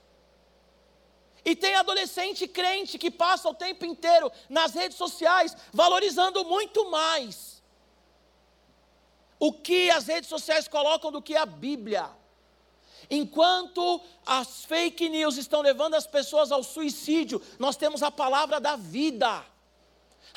[1.45, 7.63] E tem adolescente crente que passa o tempo inteiro nas redes sociais valorizando muito mais
[9.39, 12.09] o que as redes sociais colocam do que a Bíblia.
[13.09, 18.75] Enquanto as fake news estão levando as pessoas ao suicídio, nós temos a palavra da
[18.75, 19.45] vida.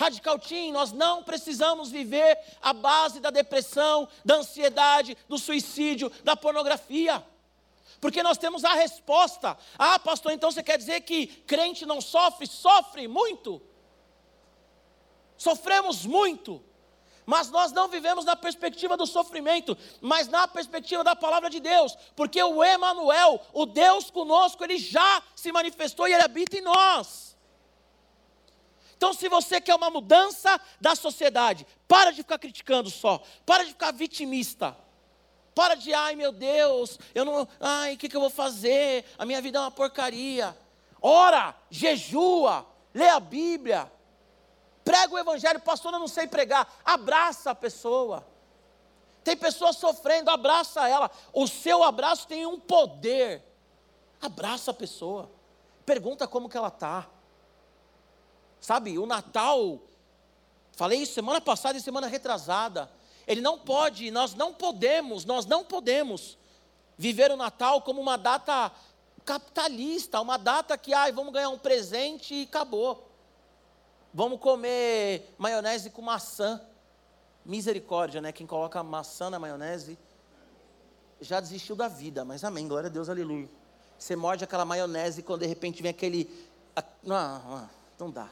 [0.01, 6.35] Radical Team, nós não precisamos viver a base da depressão, da ansiedade, do suicídio, da
[6.35, 7.23] pornografia.
[8.01, 9.59] Porque nós temos a resposta.
[9.79, 12.47] Ah, pastor, então você quer dizer que crente não sofre?
[12.47, 13.61] Sofre muito.
[15.37, 16.65] Sofremos muito.
[17.27, 21.95] Mas nós não vivemos na perspectiva do sofrimento, mas na perspectiva da palavra de Deus,
[22.17, 27.30] porque o Emanuel, o Deus conosco, ele já se manifestou e ele habita em nós.
[29.01, 33.71] Então, se você quer uma mudança da sociedade, para de ficar criticando só, para de
[33.71, 34.77] ficar vitimista.
[35.55, 39.07] Para de, ai meu Deus, eu não, ai, o que, que eu vou fazer?
[39.17, 40.55] A minha vida é uma porcaria.
[41.01, 43.91] Ora, jejua, lê a Bíblia,
[44.85, 46.71] Prega o evangelho, pastor, eu não sei pregar.
[46.85, 48.27] Abraça a pessoa.
[49.25, 51.11] Tem pessoa sofrendo, abraça ela.
[51.33, 53.43] O seu abraço tem um poder.
[54.21, 55.31] Abraça a pessoa.
[55.87, 57.09] Pergunta como que ela está.
[58.61, 59.81] Sabe, o Natal,
[60.73, 62.91] falei isso semana passada e semana retrasada.
[63.27, 66.37] Ele não pode, nós não podemos, nós não podemos
[66.99, 68.71] viver o Natal como uma data
[69.25, 73.09] capitalista, uma data que, ai, vamos ganhar um presente e acabou.
[74.13, 76.61] Vamos comer maionese com maçã.
[77.45, 78.33] Misericórdia, né?
[78.33, 79.99] Quem coloca maçã na maionese
[81.21, 83.49] já desistiu da vida, mas amém, glória a Deus, aleluia.
[83.99, 86.49] Você morde aquela maionese e quando de repente vem aquele.
[87.03, 88.29] Não, não, não dá.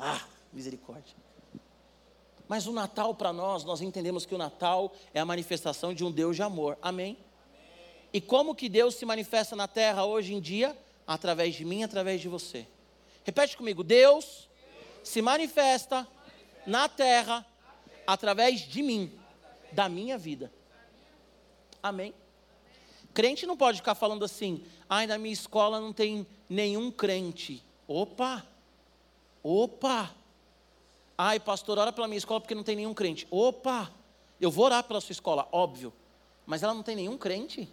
[0.00, 1.14] Ah, misericórdia.
[2.48, 6.10] Mas o Natal para nós, nós entendemos que o Natal é a manifestação de um
[6.10, 6.78] Deus de amor.
[6.80, 7.18] Amém?
[7.52, 7.86] Amém?
[8.12, 10.76] E como que Deus se manifesta na terra hoje em dia?
[11.06, 12.66] Através de mim, através de você.
[13.24, 14.48] Repete comigo: Deus
[15.04, 16.08] se manifesta
[16.66, 17.46] na terra
[18.06, 19.12] através de mim,
[19.70, 20.50] da minha vida.
[21.82, 22.14] Amém?
[23.12, 27.62] Crente não pode ficar falando assim, ai, na minha escola não tem nenhum crente.
[27.86, 28.46] Opa!
[29.42, 30.14] Opa!
[31.16, 33.26] Ai, pastor, ora pela minha escola porque não tem nenhum crente.
[33.30, 33.90] Opa!
[34.40, 35.92] Eu vou orar pela sua escola, óbvio.
[36.46, 37.68] Mas ela não tem nenhum crente.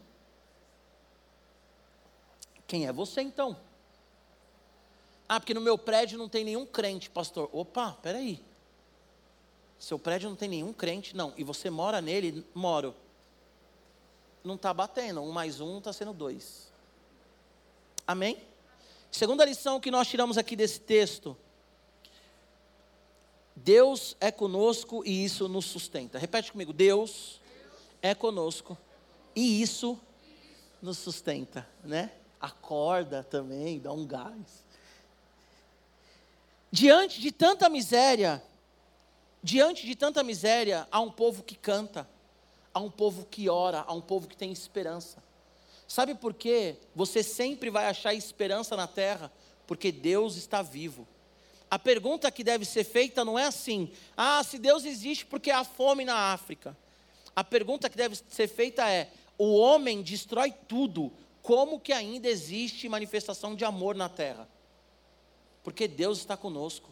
[2.67, 3.57] Quem é você então?
[5.27, 7.49] Ah, porque no meu prédio não tem nenhum crente, pastor.
[7.53, 8.43] Opa, peraí.
[9.79, 11.15] Seu prédio não tem nenhum crente?
[11.15, 11.33] Não.
[11.37, 12.45] E você mora nele?
[12.53, 12.95] Moro.
[14.43, 15.21] Não está batendo.
[15.21, 16.67] Um mais um está sendo dois.
[18.05, 18.37] Amém?
[19.11, 21.37] Segunda lição que nós tiramos aqui desse texto.
[23.63, 26.19] Deus é conosco e isso nos sustenta.
[26.19, 26.71] Repete comigo.
[26.71, 27.41] Deus
[28.03, 28.77] é conosco
[29.35, 29.99] e isso
[30.79, 32.11] nos sustenta, né?
[32.39, 34.63] Acorda também, dá um gás.
[36.71, 38.43] Diante de tanta miséria,
[39.41, 42.07] diante de tanta miséria, há um povo que canta,
[42.71, 45.23] há um povo que ora, há um povo que tem esperança.
[45.87, 46.77] Sabe por quê?
[46.95, 49.31] Você sempre vai achar esperança na terra,
[49.65, 51.07] porque Deus está vivo.
[51.69, 55.63] A pergunta que deve ser feita não é assim: ah, se Deus existe, porque há
[55.63, 56.75] fome na África.
[57.35, 62.87] A pergunta que deve ser feita é: o homem destrói tudo, como que ainda existe
[62.87, 64.47] manifestação de amor na terra?
[65.67, 66.89] porque Deus está conosco.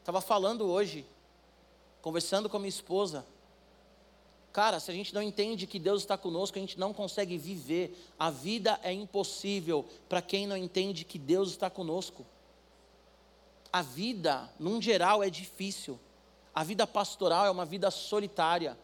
[0.00, 1.06] Estava falando hoje
[2.02, 3.24] conversando com a minha esposa.
[4.52, 7.98] Cara, se a gente não entende que Deus está conosco, a gente não consegue viver.
[8.18, 12.26] A vida é impossível para quem não entende que Deus está conosco.
[13.74, 15.98] A vida, num geral, é difícil.
[16.54, 18.78] A vida pastoral é uma vida solitária.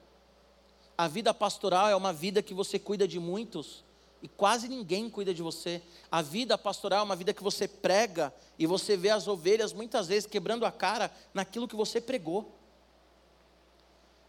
[0.99, 3.85] A vida pastoral é uma vida que você cuida de muitos
[4.21, 5.81] e quase ninguém cuida de você.
[6.11, 10.09] A vida pastoral é uma vida que você prega e você vê as ovelhas muitas
[10.09, 12.53] vezes quebrando a cara naquilo que você pregou.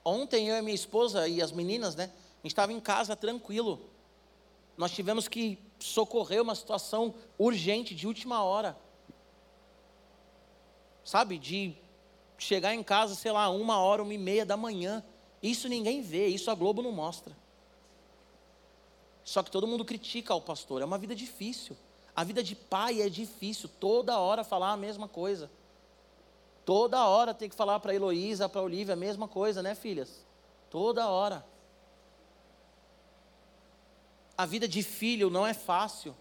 [0.06, 2.04] Ontem eu e minha esposa e as meninas, né?
[2.04, 3.82] A gente estava em casa tranquilo.
[4.78, 8.78] Nós tivemos que socorrer uma situação urgente de última hora.
[11.04, 11.76] Sabe, de
[12.38, 15.04] chegar em casa, sei lá, uma hora, uma e meia da manhã.
[15.42, 17.36] Isso ninguém vê, isso a Globo não mostra.
[19.24, 20.82] Só que todo mundo critica o pastor.
[20.82, 21.78] É uma vida difícil.
[22.16, 23.70] A vida de pai é difícil.
[23.80, 25.50] Toda hora falar a mesma coisa.
[26.66, 30.26] Toda hora tem que falar para Heloísa, para Olivia a mesma coisa, né, filhas?
[30.70, 31.46] Toda hora.
[34.38, 36.16] A vida de filho não é fácil.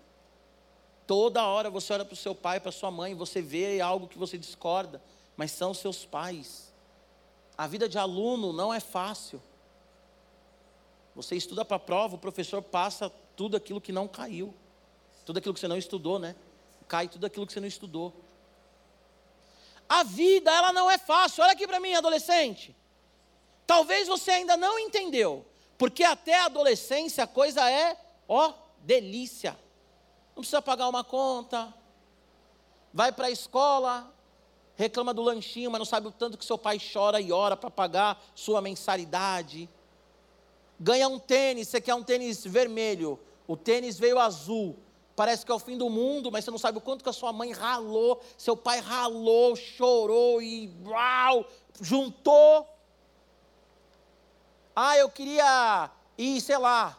[1.11, 4.17] Toda hora você olha para o seu pai, para sua mãe, você vê algo que
[4.17, 5.03] você discorda,
[5.37, 6.73] mas são seus pais.
[7.59, 9.43] A vida de aluno não é fácil.
[11.17, 14.55] Você estuda para a prova, o professor passa tudo aquilo que não caiu,
[15.27, 16.37] tudo aquilo que você não estudou, né?
[16.87, 18.15] Cai tudo aquilo que você não estudou.
[19.89, 21.43] A vida, ela não é fácil.
[21.43, 22.73] Olha aqui para mim, adolescente.
[23.67, 25.45] Talvez você ainda não entendeu,
[25.77, 28.53] porque até a adolescência a coisa é, ó,
[28.85, 29.59] delícia.
[30.35, 31.73] Não precisa pagar uma conta,
[32.93, 34.13] vai para a escola,
[34.75, 37.71] reclama do lanchinho, mas não sabe o tanto que seu pai chora e ora para
[37.71, 39.69] pagar sua mensalidade.
[40.79, 44.77] Ganha um tênis, você quer um tênis vermelho, o tênis veio azul
[45.21, 47.13] parece que é o fim do mundo, mas você não sabe o quanto que a
[47.13, 51.45] sua mãe ralou, seu pai ralou, chorou e uau,
[51.79, 52.67] juntou.
[54.75, 56.99] Ah, eu queria ir, sei lá,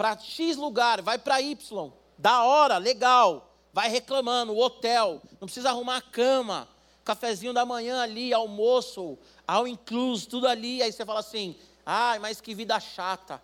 [0.00, 5.68] para X lugar, vai para Y, da hora, legal, vai reclamando, o hotel, não precisa
[5.68, 6.66] arrumar a cama,
[7.04, 12.40] cafezinho da manhã ali, almoço, ao incluso, tudo ali, aí você fala assim, ai, mas
[12.40, 13.42] que vida chata.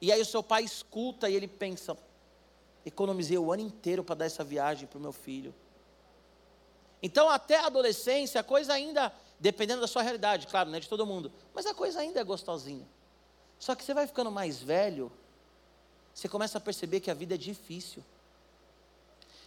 [0.00, 1.96] E aí o seu pai escuta e ele pensa,
[2.84, 5.54] economizei o ano inteiro para dar essa viagem para o meu filho.
[7.00, 10.88] Então, até a adolescência, a coisa ainda, dependendo da sua realidade, claro, não é de
[10.88, 12.88] todo mundo, mas a coisa ainda é gostosinha.
[13.56, 15.12] Só que você vai ficando mais velho,
[16.16, 18.02] você começa a perceber que a vida é difícil.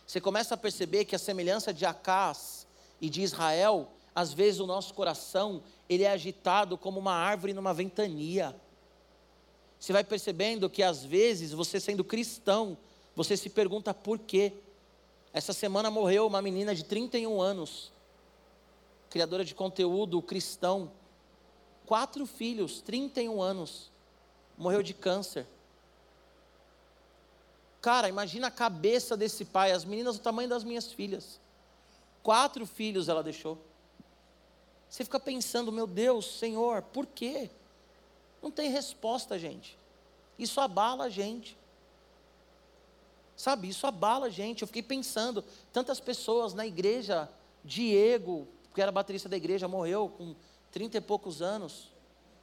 [0.05, 2.67] Você começa a perceber que a semelhança de Acás
[3.01, 7.73] e de Israel, às vezes o nosso coração, ele é agitado como uma árvore numa
[7.73, 8.55] ventania.
[9.79, 12.77] Você vai percebendo que às vezes você sendo cristão,
[13.15, 14.53] você se pergunta por quê.
[15.33, 17.91] Essa semana morreu uma menina de 31 anos,
[19.09, 20.91] criadora de conteúdo cristão,
[21.87, 23.89] quatro filhos, 31 anos,
[24.55, 25.47] morreu de câncer.
[27.81, 31.39] Cara, imagina a cabeça desse pai, as meninas do tamanho das minhas filhas.
[32.21, 33.57] Quatro filhos ela deixou.
[34.89, 37.49] Você fica pensando, meu Deus, Senhor, por quê?
[38.41, 39.77] Não tem resposta, gente.
[40.37, 41.57] Isso abala a gente.
[43.35, 44.61] Sabe, isso abala a gente.
[44.61, 47.29] Eu fiquei pensando, tantas pessoas na igreja,
[47.63, 50.35] Diego, que era baterista da igreja, morreu com
[50.71, 51.89] 30 e poucos anos.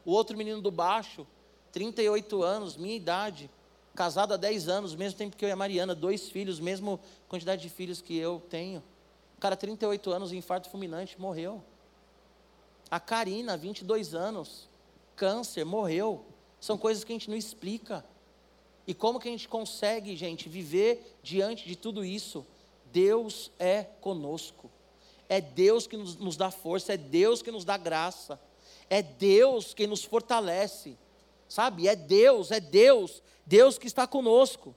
[0.05, 1.27] O outro menino do baixo,
[1.73, 3.51] 38 anos, minha idade,
[3.97, 7.63] casado há 10 anos, mesmo tempo que eu e a Mariana, dois filhos, mesmo quantidade
[7.63, 8.83] de filhos que eu tenho.
[9.37, 11.63] O cara, 38 anos, infarto fulminante, morreu.
[12.91, 14.69] A Karina, 22 anos,
[15.17, 16.25] câncer, morreu.
[16.61, 18.05] São coisas que a gente não explica.
[18.87, 22.47] E como que a gente consegue, gente, viver diante de tudo isso?
[22.93, 24.71] Deus é conosco.
[25.29, 28.39] É Deus que nos, nos dá força, é Deus que nos dá graça.
[28.89, 30.97] É Deus que nos fortalece.
[31.49, 31.89] Sabe?
[31.89, 34.75] É Deus, é Deus, Deus que está conosco.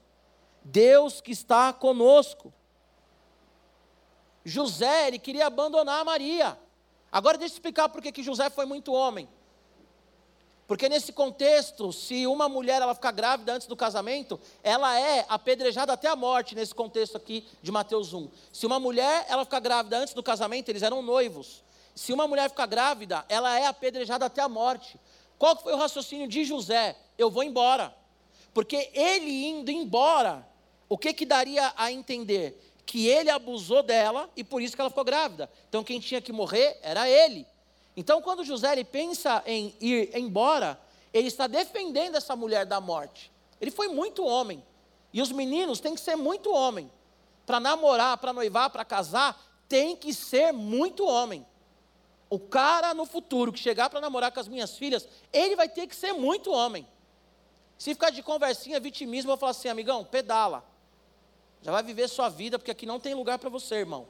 [0.63, 2.53] Deus que está conosco.
[4.43, 6.57] José, ele queria abandonar Maria.
[7.11, 9.27] Agora deixa eu explicar por que José foi muito homem.
[10.69, 15.93] Porque nesse contexto, se uma mulher ela ficar grávida antes do casamento, ela é apedrejada
[15.93, 18.29] até a morte, nesse contexto aqui de Mateus 1.
[18.53, 21.63] Se uma mulher ela ficar grávida antes do casamento, eles eram noivos.
[21.95, 24.99] Se uma mulher ficar grávida, ela é apedrejada até a morte.
[25.39, 26.97] Qual foi o raciocínio de José?
[27.17, 27.95] Eu vou embora.
[28.53, 30.45] Porque ele indo embora,
[30.89, 32.61] o que que daria a entender?
[32.85, 35.49] Que ele abusou dela e por isso que ela ficou grávida.
[35.69, 37.47] Então quem tinha que morrer era ele.
[37.95, 40.79] Então, quando José ele pensa em ir embora,
[41.13, 43.31] ele está defendendo essa mulher da morte.
[43.59, 44.63] Ele foi muito homem.
[45.11, 46.89] E os meninos têm que ser muito homem.
[47.45, 49.37] Para namorar, para noivar, para casar,
[49.67, 51.45] tem que ser muito homem.
[52.29, 55.87] O cara no futuro que chegar para namorar com as minhas filhas, ele vai ter
[55.87, 56.87] que ser muito homem.
[57.77, 60.63] Se ficar de conversinha, vitimismo, eu vou falar assim, amigão, pedala.
[61.61, 64.07] Já vai viver sua vida, porque aqui não tem lugar para você, irmão.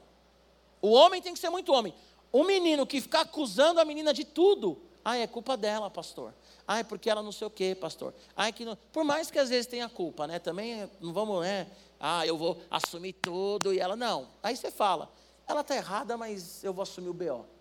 [0.82, 1.94] O homem tem que ser muito homem.
[2.32, 6.34] O menino que ficar acusando a menina de tudo, ah, é culpa dela, pastor.
[6.66, 8.14] Ah, é porque ela não sei o quê, pastor.
[8.36, 8.76] Ah, é que não...
[8.92, 10.38] Por mais que às vezes tenha culpa, né?
[10.38, 11.66] Também não vamos, né?
[11.98, 14.28] Ah, eu vou assumir tudo e ela não.
[14.42, 15.10] Aí você fala,
[15.46, 17.59] ela está errada, mas eu vou assumir o BO.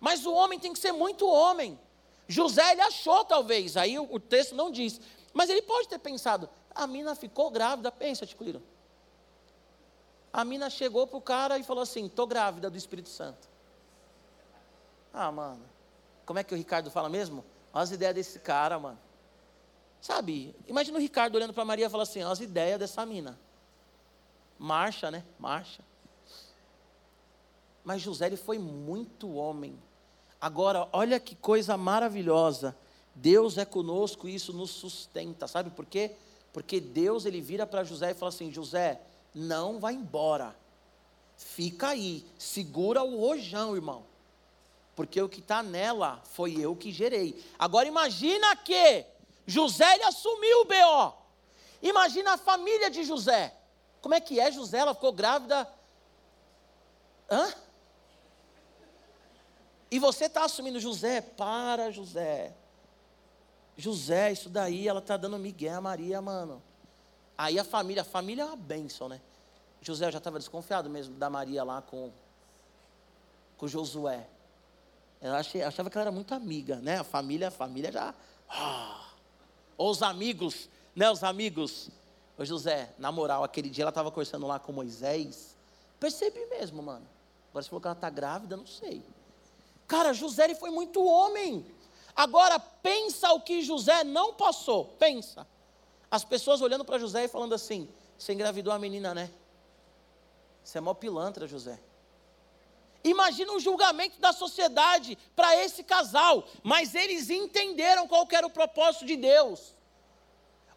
[0.00, 1.78] Mas o homem tem que ser muito homem.
[2.26, 5.00] José, ele achou talvez, aí o, texto não diz.
[5.32, 8.62] Mas ele pode ter pensado, a mina ficou grávida, pensa, Ticuliro.
[10.32, 13.48] A mina chegou para o cara e falou assim: estou grávida do Espírito Santo.
[15.12, 15.64] Ah, mano,
[16.24, 17.44] como é que o Ricardo fala mesmo?
[17.72, 18.98] Olha as ideias desse cara, mano.
[20.00, 23.38] Sabe, imagina o Ricardo olhando para Maria e falando assim: olha as ideias dessa mina.
[24.56, 25.24] Marcha, né?
[25.38, 25.82] Marcha.
[27.84, 29.76] Mas José, ele foi muito homem.
[30.40, 32.76] Agora, olha que coisa maravilhosa.
[33.14, 35.46] Deus é conosco e isso nos sustenta.
[35.46, 36.12] Sabe por quê?
[36.52, 39.00] Porque Deus ele vira para José e fala assim: José,
[39.34, 40.56] não vai embora.
[41.36, 44.04] Fica aí, segura o rojão, irmão.
[44.94, 47.42] Porque o que está nela foi eu que gerei.
[47.58, 49.04] Agora imagina que
[49.46, 51.14] José ele assumiu o BO.
[51.82, 53.54] Imagina a família de José.
[54.02, 54.78] Como é que é José?
[54.78, 55.66] Ela ficou grávida.
[57.30, 57.54] Hã?
[59.90, 62.54] E você está assumindo José, para José.
[63.76, 66.62] José, isso daí, ela está dando migué a Maria, mano.
[67.36, 69.20] Aí a família, a família é uma bênção, né?
[69.80, 72.12] José já estava desconfiado mesmo da Maria lá com,
[73.56, 74.28] com Josué.
[75.20, 76.98] Eu achei, achava que ela era muito amiga, né?
[76.98, 78.14] A família, a família já.
[78.48, 79.10] Ah,
[79.76, 81.10] ou os amigos, né?
[81.10, 81.90] Os amigos.
[82.38, 85.56] Ô José, na moral, aquele dia ela estava conversando lá com Moisés.
[85.98, 87.06] Percebi mesmo, mano.
[87.50, 89.02] Agora você falou que ela está grávida, não sei.
[89.90, 91.66] Cara, José ele foi muito homem.
[92.14, 94.84] Agora pensa o que José não passou.
[95.00, 95.44] Pensa.
[96.08, 99.28] As pessoas olhando para José e falando assim: Você engravidou a menina, né?
[100.62, 101.76] Você é mó pilantra, José.
[103.02, 109.04] Imagina o julgamento da sociedade para esse casal, mas eles entenderam qual era o propósito
[109.04, 109.74] de Deus.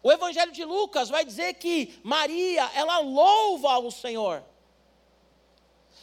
[0.02, 4.42] O Evangelho de Lucas vai dizer que Maria, ela louva ao Senhor.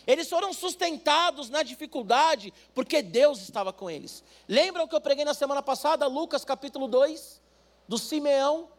[0.05, 4.23] Eles foram sustentados na dificuldade porque Deus estava com eles.
[4.47, 7.41] Lembram que eu preguei na semana passada, Lucas capítulo 2,
[7.87, 8.69] do Simeão?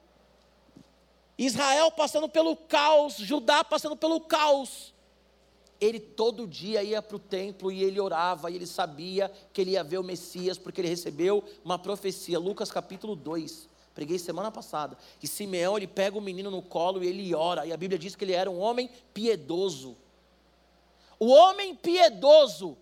[1.38, 4.92] Israel passando pelo caos, Judá passando pelo caos.
[5.80, 9.72] Ele todo dia ia para o templo e ele orava, e ele sabia que ele
[9.72, 12.38] ia ver o Messias, porque ele recebeu uma profecia.
[12.38, 13.68] Lucas capítulo 2.
[13.94, 14.96] Preguei semana passada.
[15.22, 17.66] E Simeão, ele pega o menino no colo e ele ora.
[17.66, 19.96] E a Bíblia diz que ele era um homem piedoso.
[21.22, 22.76] O homem piedoso,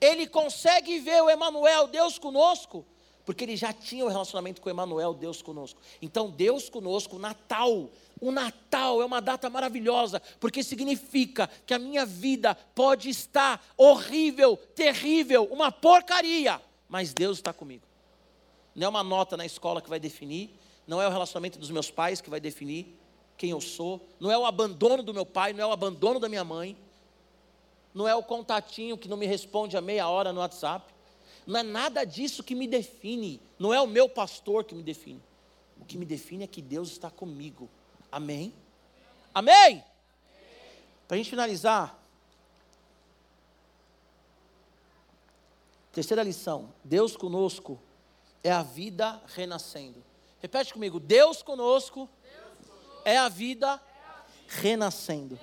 [0.00, 2.84] ele consegue ver o Emanuel, Deus conosco,
[3.24, 5.80] porque ele já tinha o um relacionamento com Emanuel, Deus conosco.
[6.02, 7.88] Então, Deus conosco, Natal,
[8.20, 14.56] o Natal é uma data maravilhosa, porque significa que a minha vida pode estar horrível,
[14.56, 17.86] terrível, uma porcaria, mas Deus está comigo.
[18.74, 20.50] Não é uma nota na escola que vai definir,
[20.84, 22.92] não é o relacionamento dos meus pais que vai definir
[23.36, 26.28] quem eu sou, não é o abandono do meu pai, não é o abandono da
[26.28, 26.76] minha mãe,
[27.94, 30.92] não é o contatinho que não me responde a meia hora no WhatsApp,
[31.46, 35.22] não é nada disso que me define, não é o meu pastor que me define.
[35.80, 37.68] O que me define é que Deus está comigo.
[38.10, 38.52] Amém?
[39.32, 39.84] Amém?
[41.06, 41.98] Para a gente finalizar,
[45.92, 47.78] terceira lição: Deus conosco
[48.42, 50.02] é a vida renascendo.
[50.40, 53.82] Repete comigo: Deus conosco, Deus conosco é a é a vida
[54.48, 55.38] renascendo.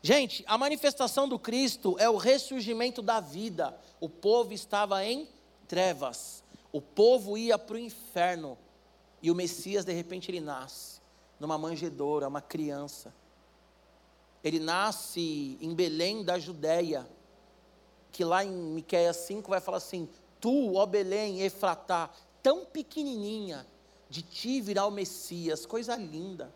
[0.00, 3.76] Gente, a manifestação do Cristo é o ressurgimento da vida.
[4.00, 5.28] O povo estava em
[5.66, 6.42] trevas.
[6.72, 8.56] O povo ia para o inferno.
[9.20, 11.00] E o Messias, de repente, ele nasce
[11.40, 13.12] numa manjedoura, uma criança.
[14.42, 17.08] Ele nasce em Belém da Judéia,
[18.12, 20.08] que lá em Miqueias 5 vai falar assim:
[20.40, 22.10] Tu, ó Belém, Efratá,
[22.42, 23.66] tão pequenininha,
[24.08, 26.52] de ti virá o Messias, coisa linda.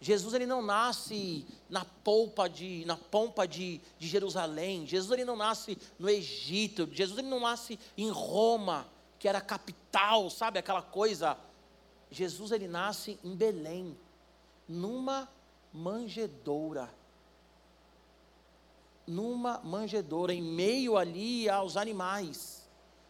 [0.00, 4.86] Jesus ele não nasce na polpa de, na pompa de, de Jerusalém.
[4.86, 6.88] Jesus ele não nasce no Egito.
[6.90, 8.88] Jesus ele não nasce em Roma,
[9.18, 11.36] que era a capital, sabe aquela coisa.
[12.10, 13.94] Jesus ele nasce em Belém,
[14.66, 15.28] numa
[15.70, 16.88] manjedoura.
[19.06, 22.66] Numa manjedoura, em meio ali aos animais.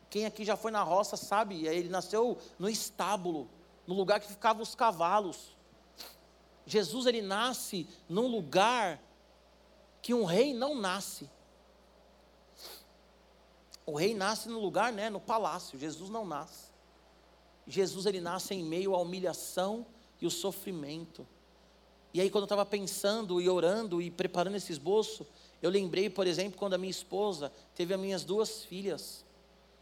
[0.09, 3.49] Quem aqui já foi na roça sabe, ele nasceu no estábulo,
[3.86, 5.59] no lugar que ficavam os cavalos.
[6.66, 9.00] Jesus ele nasce num lugar
[10.02, 11.28] que um rei não nasce.
[13.84, 15.78] O rei nasce no lugar, né, no palácio.
[15.78, 16.70] Jesus não nasce.
[17.66, 19.86] Jesus ele nasce em meio à humilhação
[20.20, 21.26] e o sofrimento.
[22.12, 25.26] E aí quando eu estava pensando e orando e preparando esse esboço,
[25.62, 29.24] eu lembrei, por exemplo, quando a minha esposa teve as minhas duas filhas.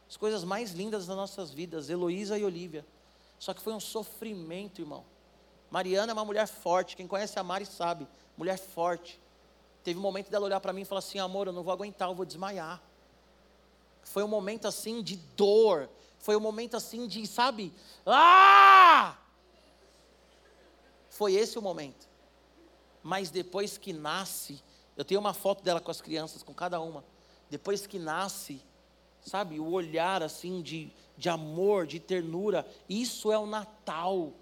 [0.08, 2.84] As coisas mais lindas das nossas vidas, Heloísa e Olívia.
[3.38, 5.04] Só que foi um sofrimento, irmão.
[5.70, 8.06] Mariana é uma mulher forte, quem conhece a Mari sabe,
[8.36, 9.20] mulher forte.
[9.84, 12.08] Teve um momento dela olhar para mim e falar assim: amor, eu não vou aguentar,
[12.08, 12.82] eu vou desmaiar.
[14.02, 15.88] Foi um momento assim de dor,
[16.18, 17.72] foi um momento assim de, sabe,
[18.06, 19.16] ah!
[21.10, 22.08] Foi esse o momento.
[23.02, 24.62] Mas depois que nasce,
[24.96, 27.04] eu tenho uma foto dela com as crianças, com cada uma.
[27.50, 28.62] Depois que nasce,
[29.24, 34.32] sabe, o olhar assim de, de amor, de ternura, isso é o Natal.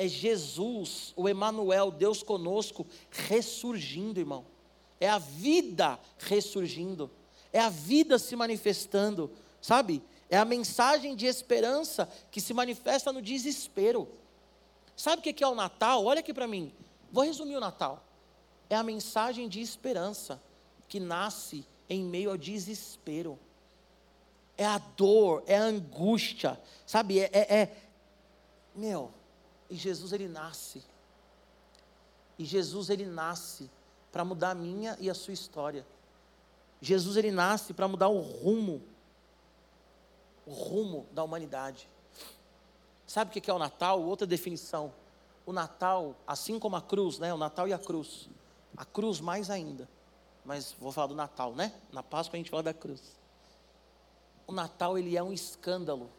[0.00, 4.44] É Jesus, o Emanuel, Deus conosco, ressurgindo, irmão.
[4.98, 7.10] É a vida ressurgindo.
[7.52, 9.30] É a vida se manifestando,
[9.60, 10.02] sabe?
[10.28, 14.08] É a mensagem de esperança que se manifesta no desespero.
[14.96, 16.04] Sabe o que é o Natal?
[16.04, 16.72] Olha aqui para mim.
[17.12, 18.02] Vou resumir o Natal.
[18.68, 20.40] É a mensagem de esperança
[20.88, 23.38] que nasce em meio ao desespero
[24.60, 27.18] é a dor, é a angústia, sabe?
[27.18, 27.76] É, é, é,
[28.74, 29.10] meu,
[29.70, 30.82] e Jesus ele nasce,
[32.38, 33.70] e Jesus ele nasce
[34.10, 35.86] para mudar a minha e a sua história.
[36.80, 38.82] Jesus ele nasce para mudar o rumo,
[40.46, 41.88] o rumo da humanidade.
[43.06, 44.02] Sabe o que é o Natal?
[44.02, 44.92] Outra definição.
[45.44, 47.32] O Natal, assim como a cruz, né?
[47.34, 48.28] O Natal e a cruz.
[48.76, 49.88] A cruz mais ainda.
[50.44, 51.74] Mas vou falar do Natal, né?
[51.92, 53.20] Na Páscoa a gente fala da cruz
[54.50, 56.10] o Natal ele é um escândalo.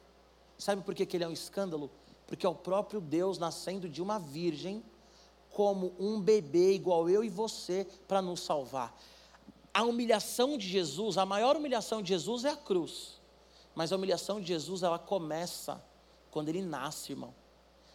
[0.58, 1.92] Sabe por que, que ele é um escândalo?
[2.32, 4.82] Porque é o próprio Deus nascendo de uma virgem,
[5.50, 8.98] como um bebê igual eu e você, para nos salvar.
[9.74, 13.20] A humilhação de Jesus, a maior humilhação de Jesus é a cruz.
[13.76, 15.84] Mas a humilhação de Jesus, ela começa
[16.32, 17.36] quando ele nasce, irmão.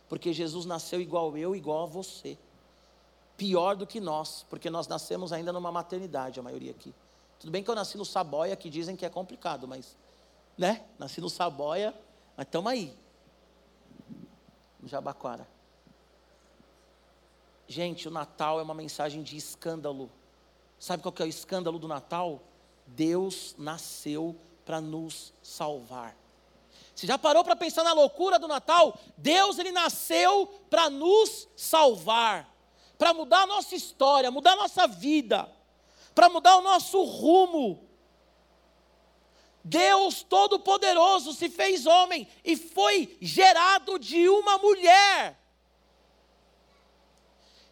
[0.07, 2.37] Porque Jesus nasceu igual eu, igual a você.
[3.39, 6.95] Pior do que nós, porque nós nascemos ainda numa maternidade, a maioria aqui.
[7.41, 9.97] Tudo bem que eu nasci no Saboia, que dizem que é complicado, mas
[10.59, 10.85] né?
[10.99, 11.95] Nasci no Saboia,
[12.37, 13.06] mas estamos aí.
[14.87, 15.47] Jabaquara.
[17.69, 20.11] Gente, o Natal é uma mensagem de escândalo.
[20.79, 22.41] Sabe qual que é o escândalo do Natal?
[22.87, 26.17] Deus nasceu para nos salvar.
[26.95, 28.99] Você já parou para pensar na loucura do Natal?
[29.17, 32.49] Deus ele nasceu para nos salvar,
[32.97, 35.51] para mudar a nossa história, mudar a nossa vida,
[36.15, 37.87] para mudar o nosso rumo.
[39.69, 45.37] Deus Todo-Poderoso se fez homem e foi gerado de uma mulher.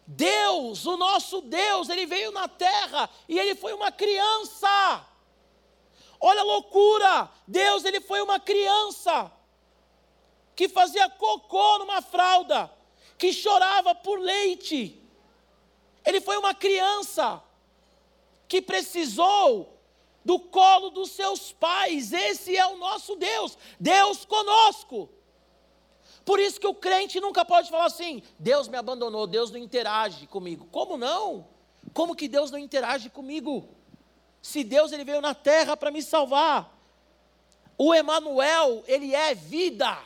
[0.05, 5.07] Deus, o nosso Deus, ele veio na terra e ele foi uma criança.
[6.19, 7.31] Olha a loucura!
[7.47, 9.31] Deus, ele foi uma criança
[10.53, 12.69] que fazia cocô numa fralda,
[13.17, 15.01] que chorava por leite.
[16.05, 17.41] Ele foi uma criança
[18.49, 19.74] que precisou
[20.25, 22.11] do colo dos seus pais.
[22.11, 25.07] Esse é o nosso Deus, Deus conosco.
[26.25, 30.25] Por isso que o crente nunca pode falar assim: Deus me abandonou, Deus não interage
[30.25, 30.67] comigo.
[30.71, 31.47] Como não?
[31.93, 33.69] Como que Deus não interage comigo?
[34.41, 36.73] Se Deus ele veio na terra para me salvar.
[37.77, 39.97] O Emanuel, ele é vida.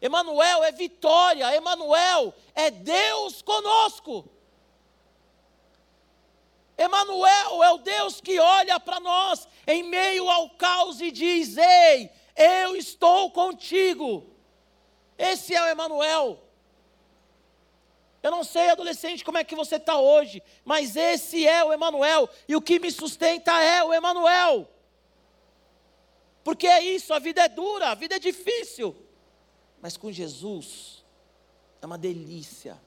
[0.00, 4.28] Emanuel é vitória, Emanuel é Deus conosco.
[6.78, 12.10] Emanuel é o Deus que olha para nós em meio ao caos e diz: Ei,
[12.36, 14.26] eu estou contigo.
[15.16, 16.42] Esse é o Emanuel.
[18.22, 22.28] Eu não sei, adolescente, como é que você está hoje, mas esse é o Emanuel,
[22.48, 24.68] e o que me sustenta é o Emanuel.
[26.42, 28.96] Porque é isso, a vida é dura, a vida é difícil.
[29.80, 31.04] Mas com Jesus
[31.80, 32.80] é uma delícia.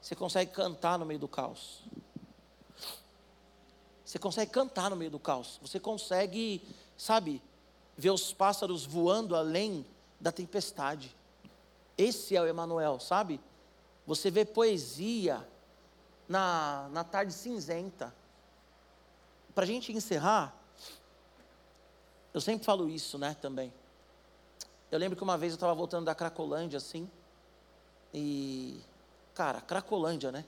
[0.00, 1.82] Você consegue cantar no meio do caos.
[4.06, 5.58] Você consegue cantar no meio do caos.
[5.60, 6.62] Você consegue,
[6.96, 7.42] sabe,
[7.96, 9.84] ver os pássaros voando além
[10.20, 11.14] da tempestade.
[11.98, 13.40] Esse é o Emanuel, sabe?
[14.06, 15.46] Você vê poesia
[16.28, 18.14] na, na tarde cinzenta.
[19.52, 20.54] Para a gente encerrar,
[22.32, 23.72] eu sempre falo isso, né, também.
[24.88, 27.10] Eu lembro que uma vez eu estava voltando da Cracolândia, assim,
[28.14, 28.80] e,
[29.34, 30.44] cara, Cracolândia, né?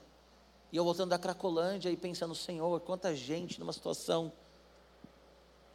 [0.71, 4.31] E eu voltando da Cracolândia e pensando, Senhor, quanta gente numa situação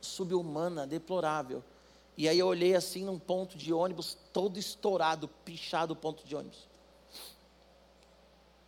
[0.00, 1.62] subhumana, deplorável.
[2.16, 6.36] E aí eu olhei assim num ponto de ônibus todo estourado, pichado o ponto de
[6.36, 6.68] ônibus.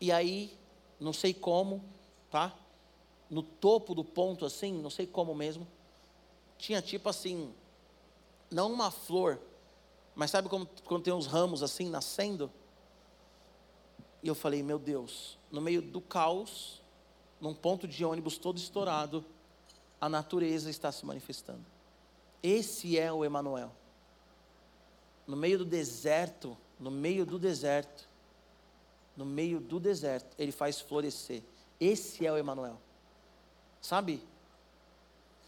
[0.01, 0.57] E aí,
[0.99, 1.83] não sei como,
[2.31, 2.55] tá?
[3.31, 5.66] No topo do ponto assim, não sei como mesmo,
[6.59, 7.53] tinha tipo assim,
[8.51, 9.39] não uma flor,
[10.14, 12.51] mas sabe como, quando tem uns ramos assim nascendo?
[14.27, 16.83] E eu falei, meu Deus, no meio do caos,
[17.41, 19.24] num ponto de ônibus todo estourado,
[20.01, 21.64] a natureza está se manifestando.
[22.43, 23.70] Esse é o Emanuel.
[25.29, 28.09] No meio do deserto, no meio do deserto,
[29.16, 31.41] no meio do deserto, ele faz florescer.
[31.79, 32.81] Esse é o Emanuel.
[33.81, 34.20] Sabe?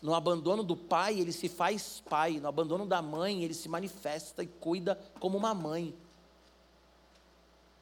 [0.01, 2.39] No abandono do pai, ele se faz pai.
[2.39, 5.93] No abandono da mãe, ele se manifesta e cuida como uma mãe.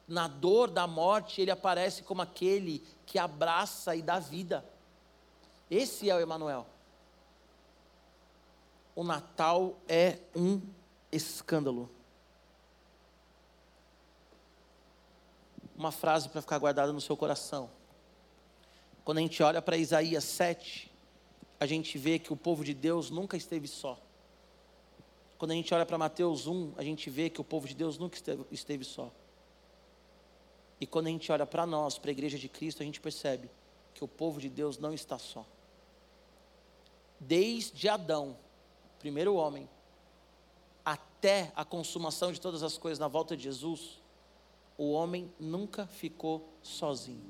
[0.07, 4.63] Na dor da morte, ele aparece como aquele que abraça e dá vida.
[5.69, 6.65] Esse é o Emanuel.
[8.95, 10.61] O Natal é um
[11.11, 11.91] escândalo.
[15.75, 17.69] Uma frase para ficar guardada no seu coração.
[19.03, 20.91] Quando a gente olha para Isaías 7,
[21.59, 23.99] a gente vê que o povo de Deus nunca esteve só.
[25.37, 27.97] Quando a gente olha para Mateus 1, a gente vê que o povo de Deus
[27.97, 29.11] nunca esteve, esteve só.
[30.79, 33.49] E quando a gente olha para nós, para a igreja de Cristo, a gente percebe
[33.93, 35.45] que o povo de Deus não está só.
[37.19, 38.37] Desde Adão,
[38.99, 39.67] primeiro homem,
[40.85, 44.01] até a consumação de todas as coisas na volta de Jesus,
[44.77, 47.25] o homem nunca ficou sozinho.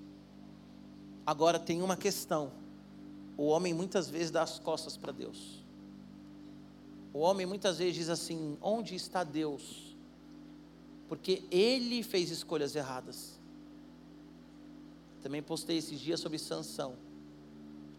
[1.26, 2.52] Agora tem uma questão
[3.38, 5.64] o homem muitas vezes dá as costas para Deus.
[7.14, 9.96] O homem muitas vezes diz assim: onde está Deus?
[11.08, 13.37] Porque ele fez escolhas erradas.
[15.22, 16.96] Também postei esses dias sobre Sansão.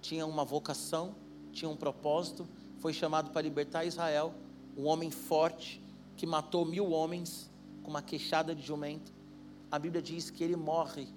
[0.00, 1.14] Tinha uma vocação,
[1.52, 2.46] tinha um propósito,
[2.78, 4.34] foi chamado para libertar Israel,
[4.76, 5.82] um homem forte
[6.16, 7.50] que matou mil homens
[7.82, 9.12] com uma queixada de jumento.
[9.70, 11.08] A Bíblia diz que ele morre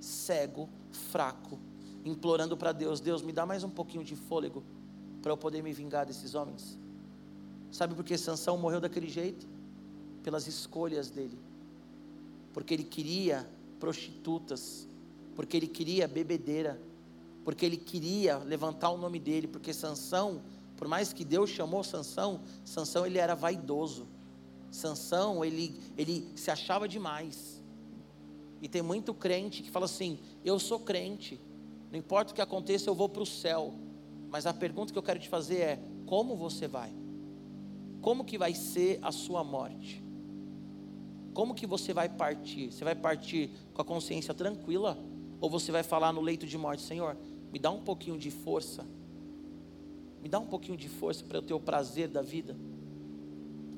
[0.00, 1.58] cego, fraco,
[2.04, 4.62] implorando para Deus: Deus, me dá mais um pouquinho de fôlego
[5.20, 6.78] para eu poder me vingar desses homens.
[7.70, 9.46] Sabe por que Sansão morreu daquele jeito?
[10.22, 11.38] Pelas escolhas dele.
[12.52, 13.48] Porque ele queria
[13.80, 14.86] prostitutas,
[15.34, 16.80] porque ele queria bebedeira,
[17.44, 20.42] porque ele queria levantar o nome dele, porque Sansão,
[20.76, 24.06] por mais que Deus chamou Sansão, Sansão ele era vaidoso.
[24.70, 27.62] Sansão, ele, ele se achava demais.
[28.60, 31.40] E tem muito crente que fala assim: "Eu sou crente,
[31.90, 33.74] não importa o que aconteça, eu vou para o céu.
[34.30, 36.90] Mas a pergunta que eu quero te fazer é: como você vai?
[38.00, 40.02] Como que vai ser a sua morte?
[41.34, 42.72] Como que você vai partir?
[42.72, 44.98] Você vai partir com a consciência tranquila?
[45.42, 47.14] Ou você vai falar no leito de morte, Senhor,
[47.52, 48.86] me dá um pouquinho de força?
[50.22, 52.56] Me dá um pouquinho de força para eu ter o prazer da vida?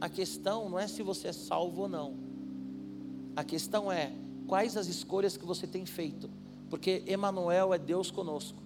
[0.01, 2.15] A questão não é se você é salvo ou não.
[3.35, 4.13] A questão é
[4.47, 6.31] quais as escolhas que você tem feito
[6.75, 8.61] porque Emanuel é Deus conosco.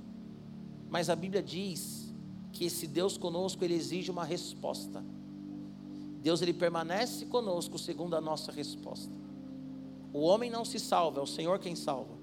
[0.88, 2.12] Mas a Bíblia diz
[2.52, 5.04] que esse Deus conosco, ele exige uma resposta.
[6.22, 9.12] Deus ele permanece conosco segundo a nossa resposta.
[10.10, 12.17] O homem não se salva, é o Senhor quem salva.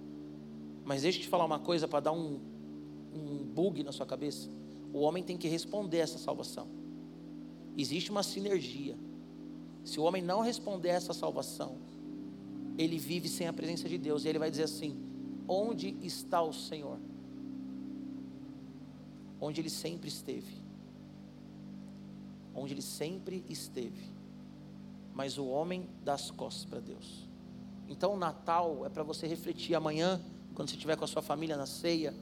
[0.85, 2.39] Mas deixa eu te falar uma coisa para dar um,
[3.13, 4.47] um bug na sua cabeça.
[4.93, 6.67] O homem tem que responder essa salvação.
[7.77, 8.95] Existe uma sinergia.
[9.83, 11.77] Se o homem não responder essa salvação,
[12.77, 14.23] ele vive sem a presença de Deus.
[14.23, 14.95] E ele vai dizer assim:
[15.47, 16.97] Onde está o Senhor?
[19.39, 20.63] Onde Ele sempre esteve.
[22.53, 24.11] Onde Ele sempre esteve.
[25.13, 27.29] Mas o homem dá as costas para Deus.
[27.87, 30.19] Então o Natal é para você refletir amanhã,
[30.55, 32.13] quando você estiver com a sua família na ceia.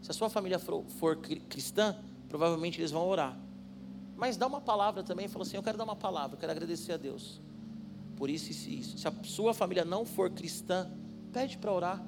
[0.00, 1.96] Se a sua família for, for cristã,
[2.28, 3.36] provavelmente eles vão orar.
[4.16, 6.92] Mas dá uma palavra também, fala assim: Eu quero dar uma palavra, eu quero agradecer
[6.92, 7.40] a Deus.
[8.16, 8.98] Por isso e isso.
[8.98, 10.88] Se a sua família não for cristã,
[11.32, 12.04] pede para orar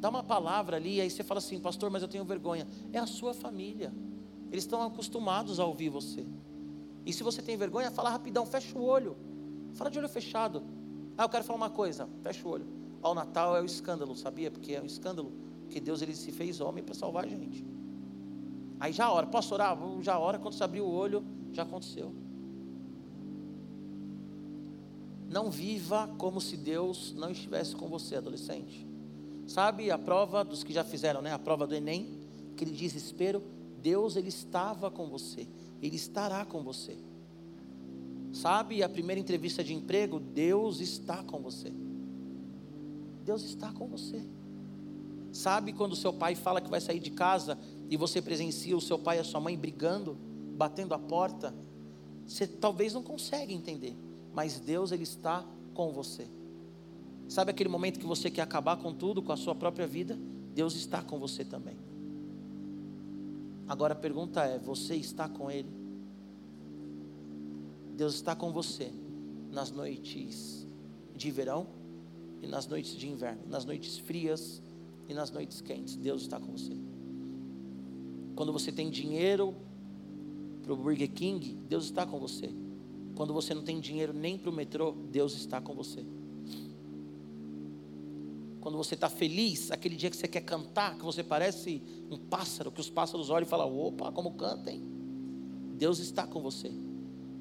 [0.00, 2.66] dá uma palavra ali, aí você fala assim, pastor, mas eu tenho vergonha.
[2.92, 3.92] É a sua família.
[4.50, 6.26] Eles estão acostumados a ouvir você.
[7.04, 9.16] E se você tem vergonha, fala rapidão, fecha o olho.
[9.74, 10.62] Fala de olho fechado.
[11.16, 12.66] Ah, eu quero falar uma coisa, fecha o olho.
[13.02, 14.50] Ó, o Natal é o escândalo, sabia?
[14.50, 15.32] Porque é um escândalo
[15.68, 17.64] que Deus ele se fez homem para salvar a gente.
[18.78, 19.76] Aí já ora, posso orar?
[20.02, 22.12] Já ora, quando você abrir o olho, já aconteceu.
[25.28, 28.86] Não viva como se Deus não estivesse com você, adolescente.
[29.46, 31.32] Sabe a prova dos que já fizeram, né?
[31.32, 32.18] A prova do Enem,
[32.52, 33.42] aquele desespero,
[33.80, 35.46] Deus ele estava com você,
[35.80, 36.96] ele estará com você.
[38.32, 41.72] Sabe a primeira entrevista de emprego, Deus está com você.
[43.24, 44.22] Deus está com você.
[45.32, 47.58] Sabe quando seu pai fala que vai sair de casa
[47.88, 50.16] e você presencia o seu pai e a sua mãe brigando,
[50.56, 51.54] batendo a porta?
[52.26, 53.96] Você talvez não consegue entender,
[54.34, 55.44] mas Deus ele está
[55.74, 56.26] com você.
[57.28, 60.18] Sabe aquele momento que você quer acabar com tudo, com a sua própria vida?
[60.52, 61.76] Deus está com você também.
[63.68, 65.70] Agora a pergunta é: você está com Ele?
[67.96, 68.90] Deus está com você
[69.52, 70.66] nas noites
[71.14, 71.66] de verão
[72.42, 74.62] e nas noites de inverno, nas noites frias
[75.08, 75.96] e nas noites quentes.
[75.96, 76.76] Deus está com você.
[78.34, 79.54] Quando você tem dinheiro
[80.62, 82.50] para o Burger King, Deus está com você.
[83.14, 86.04] Quando você não tem dinheiro nem para o metrô, Deus está com você.
[88.60, 92.70] Quando você está feliz, aquele dia que você quer cantar, que você parece um pássaro,
[92.70, 94.82] que os pássaros olham e falam: opa, como cantem.
[95.76, 96.70] Deus está com você.